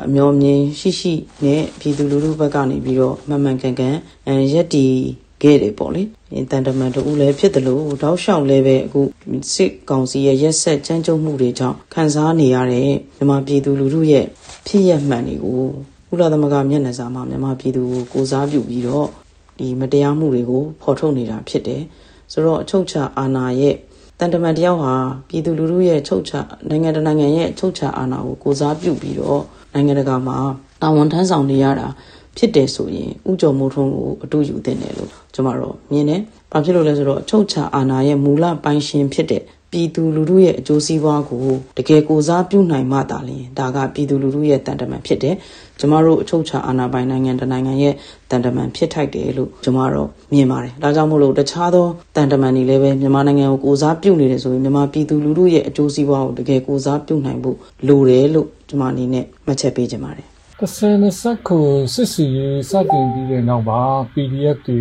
[0.07, 1.15] အမျော်မြင်ရှိရှိ
[1.45, 3.97] နဲ့ပြည်သူလူထုဘက်ကနေပြီးတော့မှန်မှန်ကန်ကန်
[4.53, 4.85] ရက်တီ
[5.43, 6.03] ခဲ့တယ်ပေါ့လေ
[6.51, 9.01] တန်တမန်တူလည်းဖြစ်တယ်လို့တောက်လျှောက်လည်းပဲအခု
[9.53, 14.25] စစ်ကောင်စီရဲ့ရက်ဆက်ကြမ်းကြုတ်မှုတွေကြောင့်ခံစားနေရတဲ့မြန်မာပြည်သူလူထုရဲ့
[14.67, 15.63] ဖြစ်ရမှန်တွေကို
[16.09, 19.09] ကုလသမဂ္ဂမျက်နှာစာမှာမြန်မာပြည်သူကိုကိုစားပြုပြီးတော့
[19.59, 21.83] ဒီမတရားမှုတွေကိုဖော်ထုတ်နေတာဖြစ်တယ်
[22.33, 23.75] ဆိုတော့အချုပ်ချာအာဏာရဲ့
[24.19, 24.95] တန်တမန်တယောက်ဟာ
[25.29, 26.33] ပြည်သူလူထုရဲ့ချုပ်ချ
[26.69, 29.43] နိုင်ငံတနိုင်ငံရဲ့ချုပ်ချအာဏာကိုကိုစားပြုပြီးတော့
[29.75, 30.39] နိုင်ငံတကာမှာ
[30.83, 31.89] တာဝန်ထမ်းဆောင်နေရတာ
[32.37, 36.21] ဖြစ်တယ်ဆိုရင်ဥကြုံမိုးထုံးကိုအတူယူတင်တယ်လို့ကျွန်တော်တို့မြင်တယ်။
[36.53, 41.45] ဘာဖြစ်လို့လဲဆိုတော့ချုပ်ချအာဏာရဲ့မူလပိုင်ရှင်ဖြစ်တဲ့ပြည်သူလူထုရဲ့အကျိုးစီးပွားကို
[41.77, 45.35] တကယ်ကိုစားပြုနိုင်မှသာလျှင်ဒါကပြည်သူလူထုရဲ့တန်တမန်ဖြစ်တယ်။
[45.81, 47.95] ကျမတို့အချုပ်ချာအာဏာပိုင်နိုင်ငံတနိုင်ငံရဲ့
[48.31, 57.57] တန်တမန်ဖြစ်ထိုက်တယ်လို့ကျမတို့မြင်ပါတယ်။ဒါကြောင့်မို့လို့တခြားသောတန်တမန်တွေလည်းပဲမြန်မာနိုင်ငံကိုကိုစားပြုနေတယ်ဆိုရင်မြန်မာပြည်သူလူထုရဲ့အကျိုးစီးပွားကိုတကယ်ကိုစားပြုနိုင်ဖို့
[57.89, 60.29] လိုတယ်လို့ကျမအနေနဲ့မှတ်ချက်ပေးချင်ပါတယ်။
[60.61, 63.81] တစ်ဆယ်နှစ်ဆက်ကိုစစ်စီရေးစတင်ပြီးတဲ့နောက်မှာ
[64.13, 64.81] PDF တွေ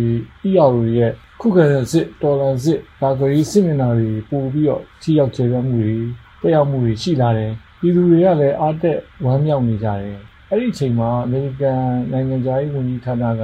[0.50, 5.96] ER ရဲ့ခုခံစစ်တော်လန်စစ်ဒါဂရီစစ်မျက်နှာတွေပို့ပြီးတော့ထိရောက်ကျေပြမှုတွေ
[6.40, 10.18] တက်ရောက်မှုတွေရှိလာတယ်ပြည်သူတွေကလည်းအားတက်ဝမ်းမြောက်နေကြတယ်
[10.50, 13.42] အဲ့ဒီအချိန်မှာအမေရိကန်နိုင်ငံသားရေးဝန်ကြီးဌာနက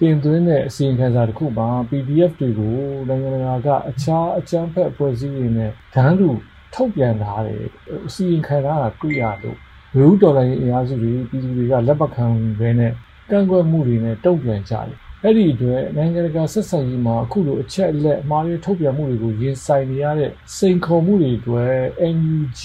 [0.00, 2.76] တင်သွင်းတဲ့အစီရင်ခံစာတစ်ခုမှာ PDF တွေကို
[3.08, 6.30] နိုင်ငံတကာကအခြားအကြမ်းဖက်အဖွဲ့အစည်းတွေနဲ့ဒန်းတူ
[6.74, 7.64] ထုတ်ပြန်ထားတယ်
[8.06, 9.58] အစီရင်ခံစာကတွေ့ရလို့
[9.96, 12.26] လူဦးတော်လိုင်းအင်အားစုတွေပြည်သူတွေကလက်မခံ
[12.58, 12.92] ဘဲနဲ့
[13.30, 21.74] ကန့်ကွက်မှုတွေနဲ့တုံ့ပြန်ကြတယ်အဲ့ဒီအတွက်နိုင်ငံတကာဆက်ဆံရေးမှာအခုလိုအချက်အလက်မှားယွင်းထုတ်ပြန်မှုတွေကိုရင်ဆိုင်နေရတဲ့စိန်ခေါ်မှုတွေအတွက်
[22.16, 22.60] NUG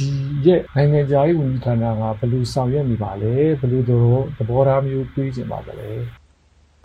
[0.45, 5.89] ရဲ့နိုင်ငံခြားရေးဝန်ကြီးဌာနကဘယ်လိုဆောင်ရွက်နေပါလဲဘယ်လိုတော့သဘောထားမျိုးတွေးကျင်ပါလဲ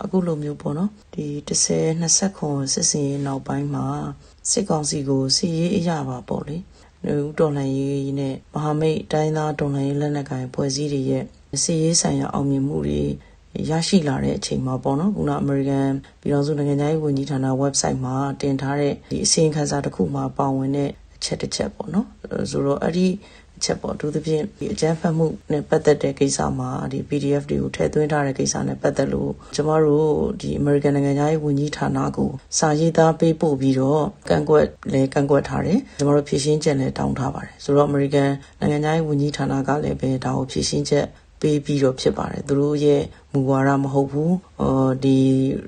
[0.02, 3.87] အခုလိုမျိုးပေါ့နော်ဒီ30 20ခွန်စစ်စင်ရေးနောက်ပိုင်းမှာ
[4.50, 6.56] စစ်ကောင်စီကိုစီရေးအရာပါပေါ့လေ
[7.07, 11.25] လူတော်လှန်ရေးနဲ့မဟာမိတ်တိုင်းသားတော်လှန်ရေးလက်နက်ကိုင်ဖွဲ့စည်းတွေရဲ့
[11.62, 13.02] စီရေးဆိုင်ရာအောင်မြင်မှုတွေ
[13.71, 15.90] ရရှိလာတဲ့အချိန်မှာပေါ့နော်ခုနအမေရိကန်
[16.21, 22.07] ပြည်ထောင်စုနိုင်ငံသားရေးဝန်ကြီးဌာန website မှာတင်ထားတဲ့ဒီအစီရင်ခံစာတစ်ခုမှာပါဝင်တဲ့အချက်တစ်ချက်ပေါ့နော်
[22.50, 23.07] ဆိုတော့အဲ့ဒီ
[23.39, 38.29] အ ချက်ပေါ့အထူးသဖြင့်ဒီအကြမ်းဖက်မှုနဲ့ပတ်သက်တဲ့ကိစ္စမှာဒီ PDF တွေကိုထည့်သွင်းထားတဲ့ကိစ္စနဲ့ပတ်သက်လို့ကျမတို့ဒီ American နိုင်ငံသားရေးဝန်ကြီးဌာနကိုစာရေးသားပေးပို့ပြီးတော့ကန့်ကွက်လဲကန့်ကွက်ထားတယ်ကျမတို့ဖြည့်ရှင်းချက်လည်းတောင်းထားပါတယ်ဆိုတော့ American
[38.61, 41.07] နိုင်ငံသားရေးဝန်ကြီးဌာနကလည်းပဲဒါကိုဖြည့်ရှင်းချက်
[41.40, 45.18] ပေးပြီးတော့ဖြစ်ပါတယ်သူတို့ရဲ့မူဝါဒမဟုတ်ဘူးအော်ဒီ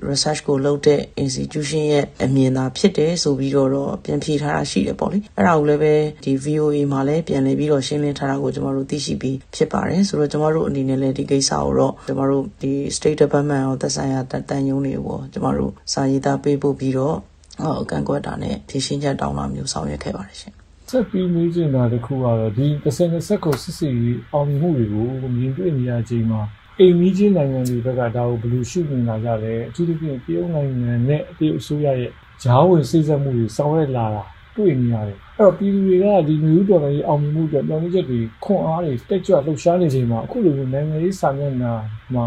[0.09, 3.69] research ကိုလုပ်တဲ့ institution ရဲ့အမြင်သာဖြစ်တယ်ဆိုပြီးတော့
[4.03, 17.17] ပြန်ဖြေထားတာရှိတယ်ပေါ့လေအဲ့ဒါကိုလည်းပဲဒီ VOA မှာလည်းပြန်လည်ပြီးတော့ရှင်းလင်းထားတာကိုကျွန်တော်တို့သိရှိပြီးဖြစ်ပါတယ်ဆိုတော့ကျွန်တော်တို့အနေနဲ့လည်းဒီကိစ္စကိုတော့ကျွန်တော်တို့ဒီ State Department ရောသက်ဆိုင်ရာတန်ယုံတွေပေါ့ကျွန်တော်တို့စာရေးသားပေးပို့ပြီးတော့
[17.61, 20.62] ဟောအကန့်ကွက်တာနဲ့ဖြည့်ရှင်းချက်တောင်းတာမျိုးဆောင်ရွက်ခဲ့ပါတယ်ရှင်
[20.93, 23.93] ဆက်ပြီးမေးချင်တာတခုကတော့ဒီ30-20ကိုစစ်စစ်
[24.33, 26.41] အောင်မြင်မှုတွေကိုမြင်တွေ့နေရချိန်မှာ
[26.79, 32.11] အိမ်မီးချင်းနိုင်ငံတွေဘက်ကဒါကိုဘယ်လိုရှုမြင်လာကြလဲအထူးသဖြင့်တရုတ်နိုင်ငံနဲ့တရုတ်အစိုးရရဲ့
[32.43, 34.23] ဂျားဝင်စိတ်ဆက်မှုတွေဆောင်ရွက်လာတာ
[34.55, 41.73] တွေ့နေရတယ်အဲ့တော့ပြည်သူတွေကဒီမျိုးတော်လည်းအောင်မြင်မှုအတွက်ပြောင်းလဲချက်တွေခွန်အားတွေတက်ကြွလှုပ်ရှားနေချိန်မှာအခုလိုမျိုးနိုင်ငံရေးစာမျက်နှာ
[42.15, 42.25] မှာ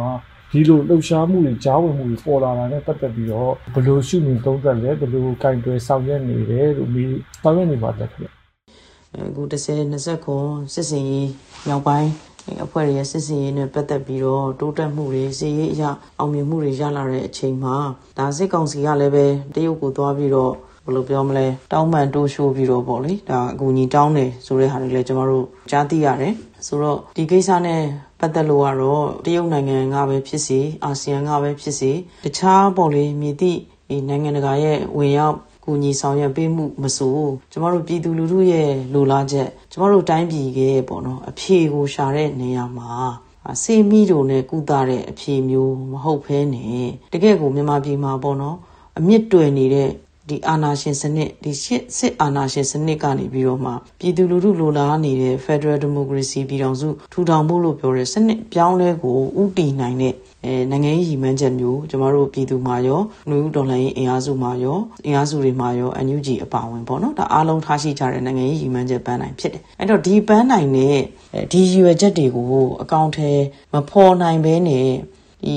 [0.51, 8.36] ဒီလိုလှုပ်ရှားမှုတွေကြားဝင်မှုတွေပေါ်လာတာနဲ့ပတ်သက်ပြီးတော့ဘယ်လိုရှုမြင်သုံးသပ်လဲဘယ်လိုကင်တွယ်ဆောင်ရွက်နေတယ်လို့မေးဆောင်ရွက်နေပါတယ်ခင်ဗျ
[9.19, 11.31] အခု30 20ခွန်စစ်စင်ရေး
[11.67, 12.11] မြောက်ပိုင်း
[12.65, 15.85] အဖွဲ့ရဲ့စစ်စင်ရေးနဲ့ပတ်သက်ပြီးတော့တိုးတက်မှုတွေစီရေးအရ
[16.19, 17.77] အောင်မြင်မှုတွေရလာတဲ့အချိန်မှာ
[18.19, 20.53] ဒါစစ်ကောင်စီကလည်းပဲတရုတ်ကိုသွားပြီးတော့
[20.85, 26.35] ဘယ်လိုပြောမလဲတောင်းပန်တိုးရှိုးပြီးတော့ပေါ့လေဒါအကူကြီးတောင်းတယ်ဆိုတဲ့ဟာတွေလည်းကျွန်တော်တို့ကြားသိရတယ်
[26.67, 27.83] ဆိုတော့ဒီကိစ္စနဲ့
[28.21, 31.91] ပတ်သက်လို့ကတော့တရုတ်နိုင်ငံကပဲဖြစ်စီအာဆီယံကပဲဖြစ်စီ
[32.25, 33.61] တခြားပေါ့လေမြည်သည့်
[34.09, 37.19] နိုင်ငံတကာရဲ့ဝင်ရောက် ကူညီဆောင်ရွက်ပေးမှုမဆို
[37.53, 42.91] ကျမတို့ပြည်သူလူထုရဲ့လိုလားချက်ကျမတို့တိုင်းပြည်ရဲ့ပေါ့နော်အဖြေကိုရှာတဲ့နေရာမှာ
[43.63, 48.57] စေမီတို့နဲ့ကုသတဲ့အဖြေမျိုးမဟုတ်ဘဲနဲ့တကယ့်ကိုမြန်မာပြည်မှာပေါ့နော်
[48.99, 49.91] အမြင့်တွယ်နေတဲ့
[50.29, 70.99] ဒီအာနာရှင်စနစ်ဒီရှစ်စစ်အာနာရှင်စနစ်ကနေပြီးတော့မှပြည်သူလူထုလိုလားနေတဲ့ Federal Democracy ပြည်ထောင်စုထူထောင်ဖို့လို့ပြောတဲ့စနစ်ပြောင်းလဲကိုဥတီနိုင်တဲ့အဲနိုင်ငံရေးရည်မှန်းချက်မျိုးကျမတို့ပြည်သူမှာရောလူဦးတော်လှန်ရေးအင်အားစုမှာရောအင်အားစုတွေမှာရော NUG အပါဝင်ပေါ့နော်ဒါအားလုံးထားရှိကြတဲ့နိုင်ငံရေးရည်မှန်းချက်ပန်းနိုင်ဖြစ်တယ်အဲ့တော့ဒီပန်းနိုင်နဲ့
[71.53, 72.47] ဒီရည်ရွယ်ချက်တွေကို
[72.83, 73.31] အကောင့်ထဲ
[73.73, 74.89] မဖော်နိုင်ဘဲနဲ့
[75.45, 75.57] ဒီ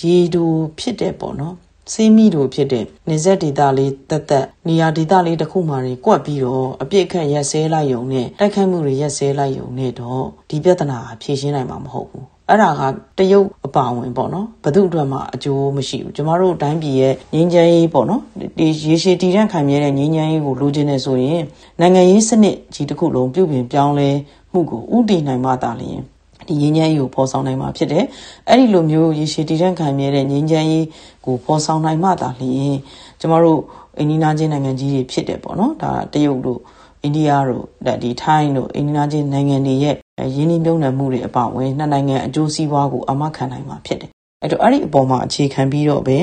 [0.00, 0.44] ရေတူ
[0.78, 1.54] ဖြစ်တဲ့ပေါ့နော်
[1.90, 12.82] စေးမိတို့ဖြစ်တဲ့နေဆက်ဒေတာလေးတက်တက်နေရာဒေတာလေးတစ်ခုမှတွေကွက်ပြီးတော့အပြစ်ခတ်ရက်စဲလိုက်ယုံနဲ့တိုက်ခိုက်မှုတွေရက်စဲလိုက်ယုံနဲ့တော့ဒီပြဿနာဖြေရှင်းနိုင်မှာမဟုတ်ဘူးအဲ့ဒါက
[13.18, 18.22] တရုတ်အပါဝင်ပေါ့နော်ဘသူအတွက်မှအကျိုးမရှိဘူးကျမတို့တိုင်းပြည်ရဲ့ငြိမ်းချမ်းရေးပေါ့နော်
[18.58, 21.42] ဒီရေရှည်တည်တံ့ခိုင်မြဲတဲ့ငြိမ်းချမ်းရေးကိုလိုချင်နေဆိုရင်
[21.80, 24.10] နိုင်ငံရေးစနစ်ကြီးတစ်ခုလုံးပြုပြင်ပြောင်းလဲ
[24.52, 26.00] မှုကိုဥတည်နိုင်မှသာလျှင်
[26.48, 28.04] ဒီငြိမ်းချမ်းရေးကိုဖော်ဆောင်နိုင်မှာဖြစ်တယ်။
[28.48, 30.86] အဲ့ဒီလိုမျိုးရေရှည်တည်တံ့ခံမြဲတဲ့ငြိမ်းချမ်းရေး
[31.26, 32.76] ကိုဖော်ဆောင်နိုင်မှသာလျှင်
[33.20, 33.60] ကျမတို့
[33.98, 36.60] အိန္ဒိယချင်းနိုင်ငံကြီးတွေဖြစ်တယ်ပေါ့နော်။ဒါတရုတ်တို့
[37.02, 37.64] အိန္ဒိယတို့
[38.02, 39.96] ဒီထိုင်းတို့အိန္ဒိယချင်းနိုင်ငံတွေရဲ့
[40.36, 44.10] ရင်းနှီးမြှုပ်နှံမှုတွေအပါအဝင်နှစ်နိုင်ငံအကျိုးစီးပွားကိုအမခံနိုင်မှာဖြစ်တယ်။
[44.42, 46.16] အဲ့တော့အဲ့ဒီအပေါ်မှာအခြေခံပြီးတော့ပဲ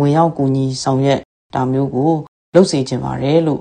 [0.00, 1.20] ဝင်ရောက်ကူညီဆောင်ရွက်
[1.54, 2.12] တာမျိုးကို
[2.54, 3.60] လုပ်စေချင်ပါတယ်လို့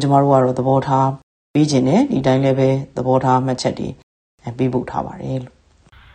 [0.00, 1.08] ကျမတို့ကတော့သဘောထား
[1.52, 3.88] ပြီးခြင်းနဲ့ဒီတိုင်းလည်းပဲသဘောထားမှတ်ချက်တွေ
[4.57, 5.55] ပေးပို့ထားပါတယ်လို့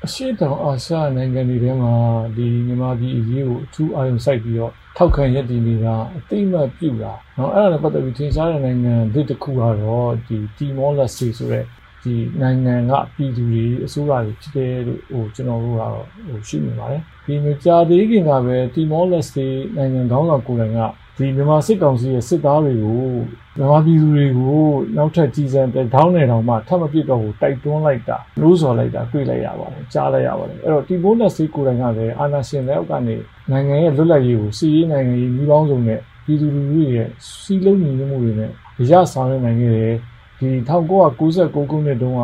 [0.04, 1.94] အရှိတောင်အာရှနိုင်ငံတွေထဲမှာ
[2.36, 11.64] ဒီမြန်မာပြည်အရေးကိုအထူးအာရုံစိုက်ပြီးတော့ထောက်ခံရည်တည်နေတာအသိမှတ်ပြုတာเนาะအဲ့ဒါနဲ့ပတ်သက်ပြီးထင်ရှားတဲ့နိုင်ငံဒီတစ်ခုကတော့ဒီတီမောလက်စီဆိုတဲ့
[12.02, 19.46] ဒီနိုင်ငံကပြည်သူတွေအစိုးရတွေဖြစ်တယ်လို့ဟိုကျွန်တော်တို့ကတော့ဟိုရှိနေပါတယ်ဒီမကြာသေးခင်ကပဲတီမောလက်စီ
[19.76, 20.80] နိုင်ငံခေါင်းဆောင်ကိုယ်တိုင်က
[21.16, 23.00] ဒီမြန်မာစစ်ကောင်စီရဲ့စစ်သားတွေကို
[23.57, 24.63] မြန်မာပြည်သူတွေကို
[24.97, 33.15] နောက်ထပ်ကြီးစံတဲ့ထောင်းနေတောင်မှထပ်မပြစ်တော့ဘူးတိုက်တွန်းလိုက်တာလို့ဆိုလိုက်တာတွေ့လိုက်ရပါတယ်ကြားလိုက်ရပါတယ်အဲ့တော့တီဘိုးနဲ့စီကိုယ်တိုင်ကလည်းအာဏာရှင်လက်အောက်ကနေ
[33.51, 37.07] နိုင်ငံရဲ့လွတ်လပ်ရေးကိုစီးရေးနိုင်ငံရေးမျိုးပေါင်းစုံနဲ့ပြည်သူလူထုရဲ့
[37.41, 38.51] စီးလုံးညီမှုတွေနဲ့
[38.89, 39.95] ရဆောင်ရနိုင်ခဲ့တယ်
[40.39, 42.23] ဒီ1996ခုနှစ်တုန်းက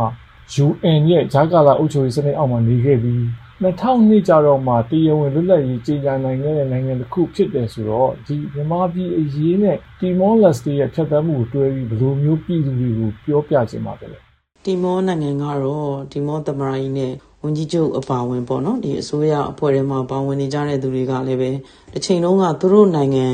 [0.66, 3.22] UN ရဲ့ဂျာကာလာအုပ်ချုပ်ရေးစနစ်အောက်မှာနေခဲ့ပြီး
[3.62, 14.20] 2002ကျတော့မှတရားဝင်လွတ်လပ်ရေးကြေညာနိုင်ခဲ့တဲ့နိုင်ငံတစ်ခုဖြစ်တယ်ဆိုတော့ဒီမြန်မာပြည်အရေးနဲ့တီမောလက်စတီရဲ့ဖြတ်သန်းမှုကိုတွဲပြီးဘယ်လိုမျိုးပြည်သူတွေကိုပြောပြခြင်းပါလဲ
[14.66, 21.50] တီမောနိုင်ငံကတော့တီမောသမရိုင်းနဲ့ဝန်ကြီးချုပ်အပါဝင်ပေါ့နော်ဒီအစိုးရအဖွဲ့ထဲမှာပါဝင်နေကြတဲ့သူတွေကလည်းပဲ
[21.94, 23.26] တစ်ချိန်လုံးကသူတို့နိုင်ငံ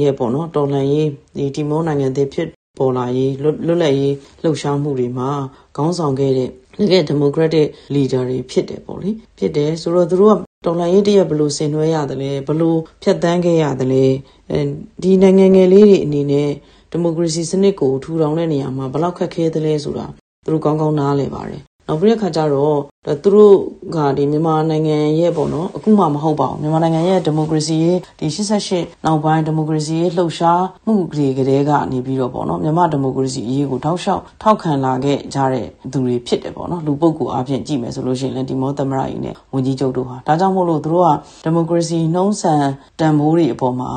[0.00, 5.28] ရဲ့ပေါ့နော်တော်လှန်ရေးဒီတီမောနိုင်ငံတွေဖြစ်ပေါ်လာရေးလွတ်လပ်ရေးလှုပ်ရှားမှုတွေမှာ
[5.76, 14.04] ခေါင်းဆောင်ခဲ့တဲ့ တကယ် democratic leader တွေဖြစ်တယ်ပေါ့လေဖြစ်တယ်ဆိုတော့သူတို့ကတော်လှန်ရေးတရက်ဘလို့ဆင်နွှဲရတယ်လဲဘလို့ဖြတ်တန်းခဲ့ရတယ်လဲ
[14.50, 14.60] အဲ
[15.02, 16.50] ဒီနိုင်ငံငယ်လေးတွေအနေနဲ့
[16.90, 20.06] ဒီမိုကရေစီစနစ်ကိုထူထောင်တဲ့နေရာမှာဘလောက်ခက်ခဲသလဲဆိုတာ
[20.44, 22.78] သူတို့ကောင်းကောင်းနားလည်ပါတယ် နောက်ပြီးတဲ့ခါကျတော့
[23.22, 23.54] သူတို့
[23.94, 28.26] ကဒီမြန်မာနိုင်ငံရဲ့ပေါ့နော်အခုမှမဟုတ်ပါဘူးမြန်မာနိုင်ငံရဲ့ဒီမိုကရေစီရဲ့ဒီ
[28.66, 41.10] 88နောက်ပိုင်းဒီမိုကရေစီရဲ့လှုပ်ရှားမှုတွေကလေးကနေပြီးတော့ပေါ့နော်မြန်မာဒီမိုကရေစီအရေးကိုထောက်လျှောက်ထောက်ခံလာခဲ့ကြတဲ့သူတွေဖြစ်တယ်ပေါ့နော်လူပုဂ္ဂိုလ်အပြင်ကြည့်မယ်ဆိုလို့ရှိရင်လည်းဒီမောသမရကြီးနဲ့ဝန်ကြီးချုပ်တို့ဟာဒါကြောင့်မို့လို့သူတို့က
[41.44, 42.64] ဒီမိုကရေစီနှုံးဆန်
[43.00, 43.90] တန်ဖိုးတွေအပေါ်မှာ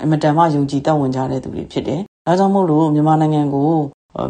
[0.00, 3.72] အင်မတန်မှယုံကြည်သက်ဝင်ကြတဲ့သူတွေဖြစ်တယ်ဒါကြောင့်မို့လို့မြန်မာနိုင်ငံကို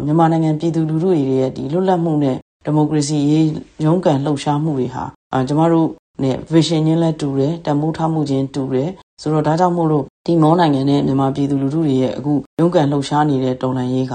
[0.05, 3.47] မြန်မာနိုင်ငံပြည်သူလူထုတွေရဲ့ဒီလွတ်လပ်မှုနဲ့ ဒီမိုကရေစီရေး
[3.85, 5.87] ရုန်းကန်လှုပ်ရှားမှုတွေဟာအာကျမတို့
[6.23, 8.89] နဲ့ vision ချင်းလဲတူတယ်တမိုးထားမှုချင်းတူတယ်
[9.21, 14.13] ဆိုတော့ဒါကြောင့်မို့လို့ဒီမောနိုင်ငံနဲ့မြန်မာပြည်သူလူထုတွေရဲ့အခုရုန်းကန်လှုပ်ရှားနေတဲ့တော်လှန်ရေးက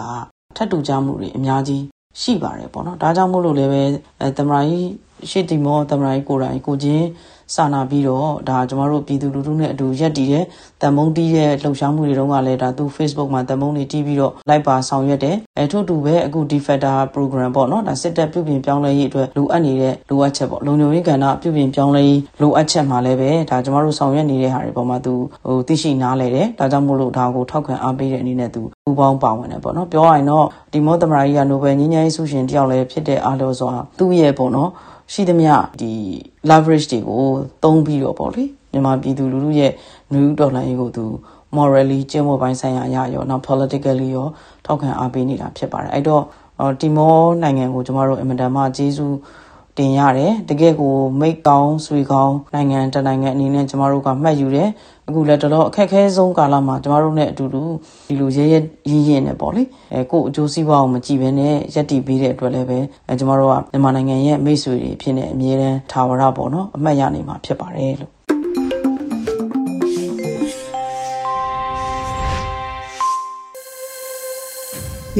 [0.57, 1.83] ထပ်တူကြမှုတွေအများကြီး
[2.21, 3.83] ရှိပါတယ်ပေါ့နော်ဒါကြောင့်မို့လို့လည်းပဲ
[4.21, 4.89] အဲတမရာကြီး
[5.31, 7.07] ရှေ့တီမောတမရာကြီးကိုယ်တိုင်ကိုချင်း
[7.55, 10.45] စာနာပြီးတော့ဒါကျမတို့ပြည်သူလူထုနဲ့အတူရက်တည်တဲ့
[10.83, 25.15] တန်မုံတီးရဲ့လှုပ်ရှားမှုတွေတုန်းကလည်းဒါသူ Facebook မှာတန်မုံတွေတီးပြီးတော့ live ပါဆောင်ရွက်တယ်အဲထို့တူပဲအခု defector program ပေါ့နော်ဒါစစ်တပ်ပြုပြင်ပြောင်းလဲရေးအတွက်လိုအပ်နေတဲ့လိုအပ်ချက်ပေါ့လုံခြုံရေးကဏ္ဍပြုပြင်ပြောင်းလဲရေးလိုအပ်ချက်မှာလည်းပဲဒါကျမတို့ဆောင်ရွက်နေတဲ့ဟာတွေပေါ်မှာသူ
[25.47, 34.71] ဟိုသိရှိနားလဲတယ်ဒါကြောင့်မို့လို့ဒါကိုထောက်ခံအားပေးတဲ့အနေနဲ့သူပူပေါင်းပါဝင်တယ်ပေါ့နော်ပြောရရင်တော့ဒီမောသမရာကြီးကနိုဘယ်ငြိမ်းချမ်းရေးဆုရှင်တယောက်လည်းဖြစ်တဲ့အားလို့ဆိုတော့သူ့ရဲ့ပေါ့နော်
[35.13, 35.93] ရှိသမျှဒီ
[36.51, 37.25] leverage တွေကို
[37.65, 39.73] သုံးပြီးတော့ပေါ့လေမြန်မာပြည်သူလူထုရဲ့
[40.15, 41.05] new dollar ရေးကိုသူ
[41.57, 44.29] morally ကျင့်ဝတ်ပိုင်းဆိုင်ရာအရရောနောက် politically ရော
[44.67, 46.25] ထောက်ခံအားပေးနေတာဖြစ်ပါတယ်အဲ့တော့
[46.81, 49.17] တီမောနိုင်ငံကိုကျမတို့အင်မတန်မှကျေးဇူး
[49.79, 54.69] တင်ရတယ်တကယ်ကိုမိတ်ကောင်းဆွေကောင်းနိုင်ငံတနိုင်ငံအနေနဲ့ကျမတို့ကမှတ်ယူတယ်
[55.09, 57.63] အခုလည်းတော်တော်အခက်အခဲဆုံးကာလမှာကျမတို့နဲ့အတူတူ
[58.09, 58.59] ဒီလိုရဲရဲ
[58.91, 62.79] ရင်းရင်းနဲ့ပေါ့လေအဲကို့အကျိုးစီးပွားကိုမကြည့်ဘဲနဲ့ရက်တည်ပေးတဲ့အတွက်လည်းပဲ
[63.09, 68.20] အဲကျမတို့ကမြန်မာနိုင်ငံရဲ့မိတ်ဆွေတွေဖြစ်နေအမြဲတမ်းထာဝရပေါ့နော်အမှတ်ရနေမှာဖြစ်ပါတယ်လို့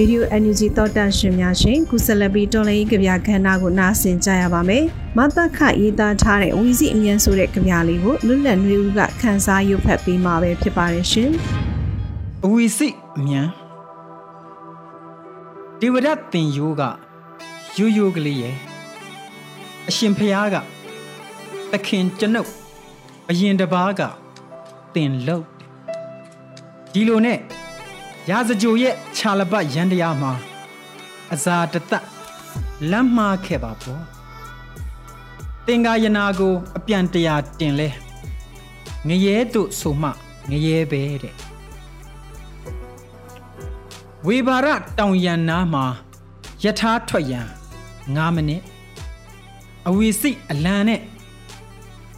[0.01, 4.85] ဗီဒီယို NUG သောတာရှင်များရှင်ကုဆလဘီတော်လိုင်းကြပြခန္ဓာကိုနားဆင်ကြရပါမယ်။
[5.17, 11.31] မတခရေးသားထားတဲ့ဝီစီအမြန်ဆိုတဲ့ကြပြလေးကိုလွတ်လပ်နှွေဦးကခန်းစားရုပ်ဖတ်ပေးမှာပဲဖြစ်ပါတယ်ရှင်။
[12.45, 13.49] အဝီစီအမြန်
[15.81, 16.83] ဒေဝရတ်တင်ယိုးက
[17.77, 18.55] ယိုးယိုးကလေးရဲ့
[19.89, 20.57] အရှင်ဖျားက
[21.73, 22.51] သခင်ကျွန်ုပ်
[23.31, 24.01] အရင်တပားက
[24.95, 25.45] တင်လို့
[26.93, 27.39] ဒီလိုနဲ့
[28.29, 30.33] ရာဇကြိုရဲ့ခြာလပတ်ရန်တရားမှာ
[31.33, 32.05] အစာတသက်
[32.91, 34.03] လမ်းမှားခဲ့ပါပေါ့
[35.67, 37.89] တင်္ကာယနာကိုအပြန်တရာတင်လဲ
[39.09, 40.09] ငရဲတို့ဆိုမှ
[40.51, 41.35] ငရဲပဲတဲ့
[44.27, 44.67] ဝေဘာရ
[44.99, 45.85] တောင်ရန်နာမှာ
[46.65, 47.49] ယထာထွက်ရန်
[47.91, 48.63] 9မိနစ်
[49.89, 51.01] အဝီစိအလံနဲ့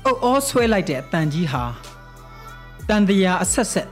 [0.05, 1.65] အုပ်အောဆွဲလိုက်တဲ့အတန်ကြီးဟာ
[2.89, 3.89] တန်တရာအဆက်ဆက်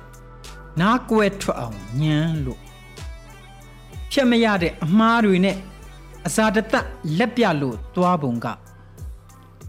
[0.80, 2.61] နားကွဲထွက်အောင်ညံလို့
[4.11, 5.56] ဖြတ်မရတဲ့အမှားတွေနဲ့
[6.26, 6.87] အစာတသက်
[7.18, 8.46] လက်ပြလို့သွားပုံက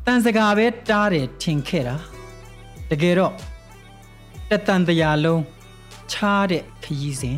[0.06, 1.96] တန်စကားပဲတားတယ်ထင်ခဲ့တာ
[2.90, 3.34] တကယ်တော့
[4.50, 5.44] တတန်တရားလုံး
[6.12, 7.38] ချားတဲ့ခရီးစဉ်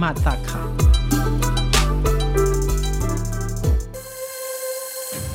[0.00, 0.62] မတ်တခါ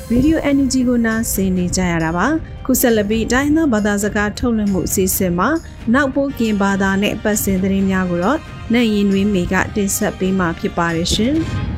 [0.08, 2.26] ဗီဒီယို NUG ကိုနားဆင်နေကြရတာပါ
[2.66, 5.48] ခုဆက်လက်ပြီးတိုင်းသားဘာသာစကားထုတ်လွှင့်မှုအစီအစဉ်မှာ
[5.94, 8.38] နောက်ပိုးကင်ဘာသာနဲ့ပတ်စင်သတင်းများကိုတော့
[8.72, 11.36] နိုင်ရင်တွင်မိကတင်ဆက်ပေးမှာဖြစ်ပါတယ်ရှင်။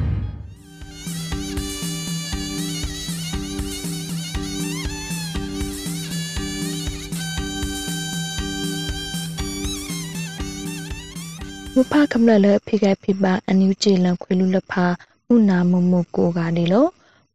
[11.79, 14.87] ဝဖကမလလဖိကဖိပါအန်ယူဂျီလန်ခွေလူလဖာ
[15.33, 16.87] ဥနာမမကိုကဒီလို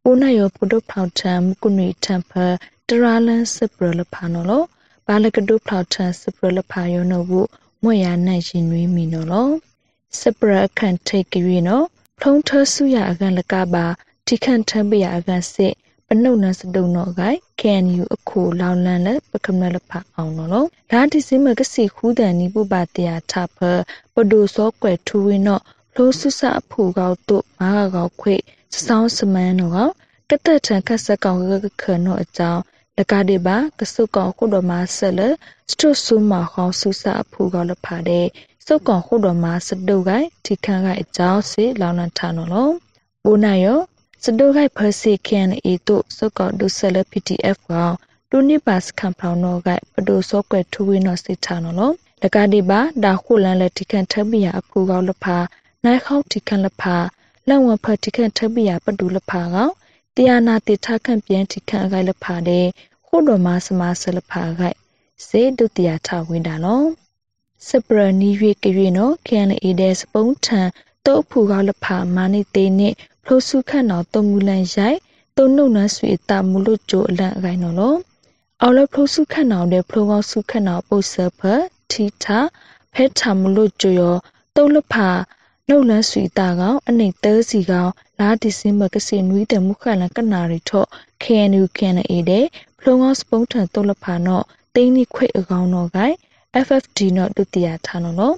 [0.02, 2.71] ပိုးနယောပုဒုဖောက်ထံမကုနီတမ်ဖာတ
[3.02, 4.62] ရာလန်စပရလဖာနော်လော
[5.06, 7.48] ဘာလကဒုဖောက်ထံစပရလဖာယောနော်ဘူး
[7.82, 9.48] မွေရနိုင်ရှင်နွေးမီနော်လော
[10.20, 11.86] စပရခန့်ထိတ်ကြွေနော်
[12.20, 13.84] ဖုံးထဆူရအကန်လကပါ
[14.26, 15.74] ထိခန့်ထမ်းပရအကန်စစ်
[16.06, 23.58] ပနုနစတုံနော်ဂိုင် KNU အခုလောင်လန်လက်ပကမလဖအောင်နော်လောလာဒီစမကစီခူးတန်နီပုပတရာထဖ
[24.14, 25.62] ပဒိုစောကွယ်ထူဝင်းနော်
[25.96, 28.34] လိုဆုစအဖူကောက်တို့မားကောက်ခွေ
[28.74, 29.90] စဆောင်းစမန်းနော်
[30.30, 32.62] ကတက်ထန်ခက်ဆက်ကောင်ကခနော်အကြောင်း
[32.98, 35.20] လကတိပါကဆုကောင်ခုတော်မှာဆက်လ
[35.70, 38.26] စတုဆုမခေါဆုစအဖူကောက်လဖာတဲ့
[38.66, 42.70] စုတ်ကောင်ခုတော်မှာစတုတ်ကိုင်ထိခန့်ကအကြောင်းစီလောင်နထနော်လော
[43.24, 43.78] ဘိုးနာယော
[44.24, 47.94] စတုတ်ကိုက်ဖစီကန်အေတို့စုတ်ကောင်ဒုဆက်လ PDF ကောင်
[48.30, 51.90] တူနိပါစခံဖောင်းတော့ကပဒိုစောကွယ်ထူဝင်းတော့စိတ်ချနော်လော
[52.22, 55.36] လကတိပါဒါခုလန်လက်ထိခန့်ထပ်ပြရအဖူကောက်လဖာ
[55.84, 56.96] နိုင်ခေါထိခန့်လဖာ
[57.48, 59.72] လက်ဝဖထိခန့်ထပ်ပြရပဒူလဖာကောင်
[60.16, 62.66] တရားနာတိထခန့်ပြန်ထိခန့်အခိုင်လဖာတဲ့
[63.06, 64.76] ခုတော်မှာစမဆလဖာခိုင်
[65.26, 66.86] စေဒုတိယထဝင်းတာနော်
[67.68, 70.68] စပရနီရွေကရွေနော်ခန်အေတဲ့စပုံးထန်
[71.06, 72.94] တုတ်ဖူကောက်လဖာမာနိတေနစ်
[73.24, 74.98] ဖလိုစုခန့်တော်တုံမူလန်ရိုက်
[75.36, 77.94] တုံနှုတ်နဆွေတာမူလို့ကြိုအလန့်အခိုင်နော်လော
[78.62, 81.40] အော်လဖလိုစုခန့်တော်တဲ့ဖလိုကောက်စုခန့်တော်ပုတ်ဆဖ
[81.90, 82.38] ထီထာ
[82.94, 84.16] ဖဲထာမလို့ကြိုရော
[84.56, 85.08] တုတ်လဖာ
[85.72, 90.88] နှုတ်လန်းဆွေတာကောင်အနေတဲစီကောင်လာဒီစင်မကစီနွီးတဲ့မုခလန်ကနာရီထော့
[91.22, 92.46] KNU KNA တဲ့
[92.78, 96.14] ဖလုံငေါစပုံးထန်တုတ်လဖာနော်တင်းနိခွေအကောင်တော့ဂိုင်
[96.64, 98.36] FFD နော်ဒုတိယထာနော်နော်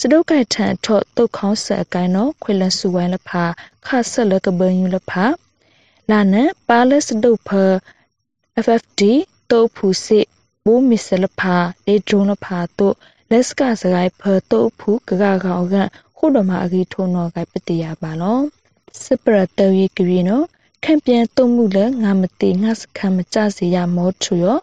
[0.00, 3.44] စဒုတ်ကထန်ထော့တုတ်ခေါင်းဆက်အကိုင်းနော်ခွေလန်စုဝိုင်းလဖာ
[3.86, 5.24] ခါဆက်လကဘယူလဖာ
[6.10, 7.50] လာနန်ပါလစဒုတ်ဖ
[8.64, 9.02] FFD
[9.50, 10.26] တုတ်ဖူစစ်
[10.64, 12.94] ဘူမီဆလဖာလေဒရုန်းလဖာတို့
[13.30, 15.76] လက်စကစကိုင်းဖတုတ်ဖူကကကောင်က
[16.26, 18.38] ခုတော်မှာအကြီးထုံတော့ကပတိယပါလော
[19.04, 20.44] စပရတဝီကရီနော်
[20.84, 24.58] ခံပြန်တုံမှုလဲငါမတိငါစခမကြစီရမောထူရော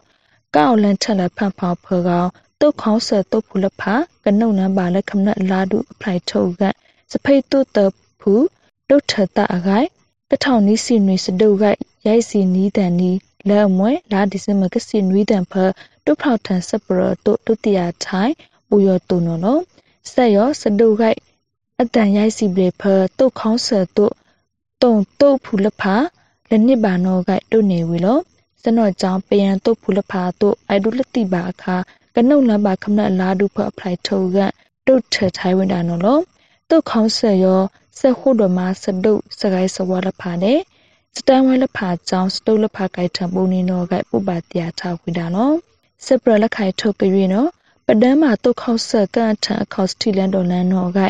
[0.54, 2.28] ကောက်လန်ထက်လက်ဖန်ဖောက်ဖောကောင်
[2.60, 6.62] တုတ်ခေါင်းဆက်တုတ်ဖူလဖာကနုံနံပါလဲခမနလာဒုအဖလိုက်ထုတ်က
[7.12, 7.78] စဖိတ်တုတ်တ
[8.20, 8.32] ဖူ
[8.88, 9.88] တုတ်ထတအခိုင်
[10.30, 11.64] ကထောင်နီးစီနွေစတုတ်က
[12.06, 15.54] ရိုက်စီနီးတန်နီးလဲမွဲလာဒီစမကစီနွေးတန်ဖ
[16.04, 18.32] တုတ်ဖောက်ထန်စပရတုတ်ဒုတိယထိုင်
[18.68, 19.62] ပူရတုံနော်
[20.12, 21.04] ဆက်ရောစတုတ်က
[21.82, 22.82] အတန်ရိုက်စီပလေဖ
[23.18, 24.06] တုတ်ခေါင်းဆာတု
[24.82, 25.94] တုံတုတ်ဖူလဖာ
[26.50, 28.18] လနစ်ဘာနောကတုနေဝီလော
[28.62, 31.76] စနော့ကြောင့်ပယံတုတ်ဖူလဖာတုအိုက်ဒုလတိပါအခါ
[32.14, 34.38] ကနုံလဘခမနလာဒုဖအဖလိုက်ထုတ်က
[34.86, 36.18] တုတ်ထထိုင်ဝင်တာနော်လော
[36.70, 37.62] တုတ်ခေါင်းဆာရော
[37.98, 40.58] ဆက်ခုတော်မှာစတုတ်စကိုင်းစဝါလဖာနဲ့
[41.16, 45.54] စတန်ဝဲလဖာကြောင့်စတုတ်လဖာကိုက်ထံပုံနေနော်ကပုပ္ပတရားထားခွေတာနော်
[46.06, 47.48] စပရလခိုင်ထုတ်ကြရနော်
[47.86, 51.00] ပဒမ်းမှာတုတ်ခေါက်ဆက်ကန်ထအခေါစတီလန်ဒေါ်လန်နော်က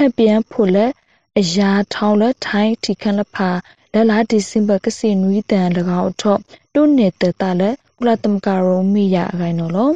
[0.00, 0.92] ခက်ပြန်ဖို့လက်
[1.38, 3.50] အရာထောင်းလက်ထိုင်းတီခန့်လက်ဖာ
[3.92, 5.68] လက်လာဒီစင်ဘာကစီနွီတန်၎
[6.00, 6.40] င်းထော့
[6.74, 9.90] တုနေတဲ့တလက်ကုလသမဂရုံမိရအခိုင်နော်လော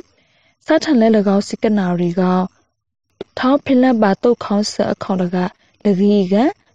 [0.67, 2.23] စထန်လက်၎င်းစိကနာရီက
[3.39, 5.37] ထောင်းဖင်လက်ပါတုတ်ခေါင်းဆက်အခေါင်တက
[5.85, 6.35] လဂီက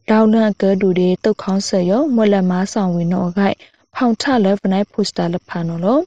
[0.09, 3.55] လောင်လန့်ကဲဒူတွေတုတ်ခေါင်းဆက်ရောမွက်လက်မားဆောင်ဝင်တော့ခိုင်
[3.95, 5.99] ဖောင်ထလက်ဖနိုင်ပိုစတာလက်ဖာနော်လော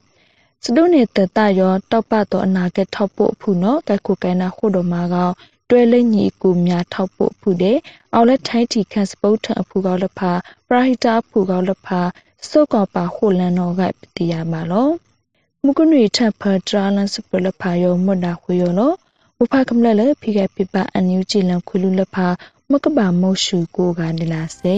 [0.65, 5.33] စဒုနေတဲ့တရောတောက်ပတော့အနာကထောက်ဖို့ဖူနော်ကဲခုကဲနာခုတော်မှာကောင်
[5.71, 7.77] တွဲလိမ့်ညီကူများထောက်ဖို့ဖူတဲ့
[8.13, 10.31] အော်လက်ထိုင်းတီခန့်စပုတ်ထအဖူကောက်လဖာ
[10.67, 11.99] ပရာဟိတာဖူကောက်လဖာ
[12.49, 14.89] စုတ်ကောပါဟိုလန်တော်ကပတိယမှာလော
[15.63, 18.93] မုကနွေထပ်ဖဒရာလန်စပလဖာယောမွတ်တာခွေယောလော
[19.37, 22.27] မဖကမလလေဖိကပိပအန်ယူဂျီလန်ခွလူလဖာ
[22.71, 24.77] မကဘာမောရှုကိုကနေလာစေ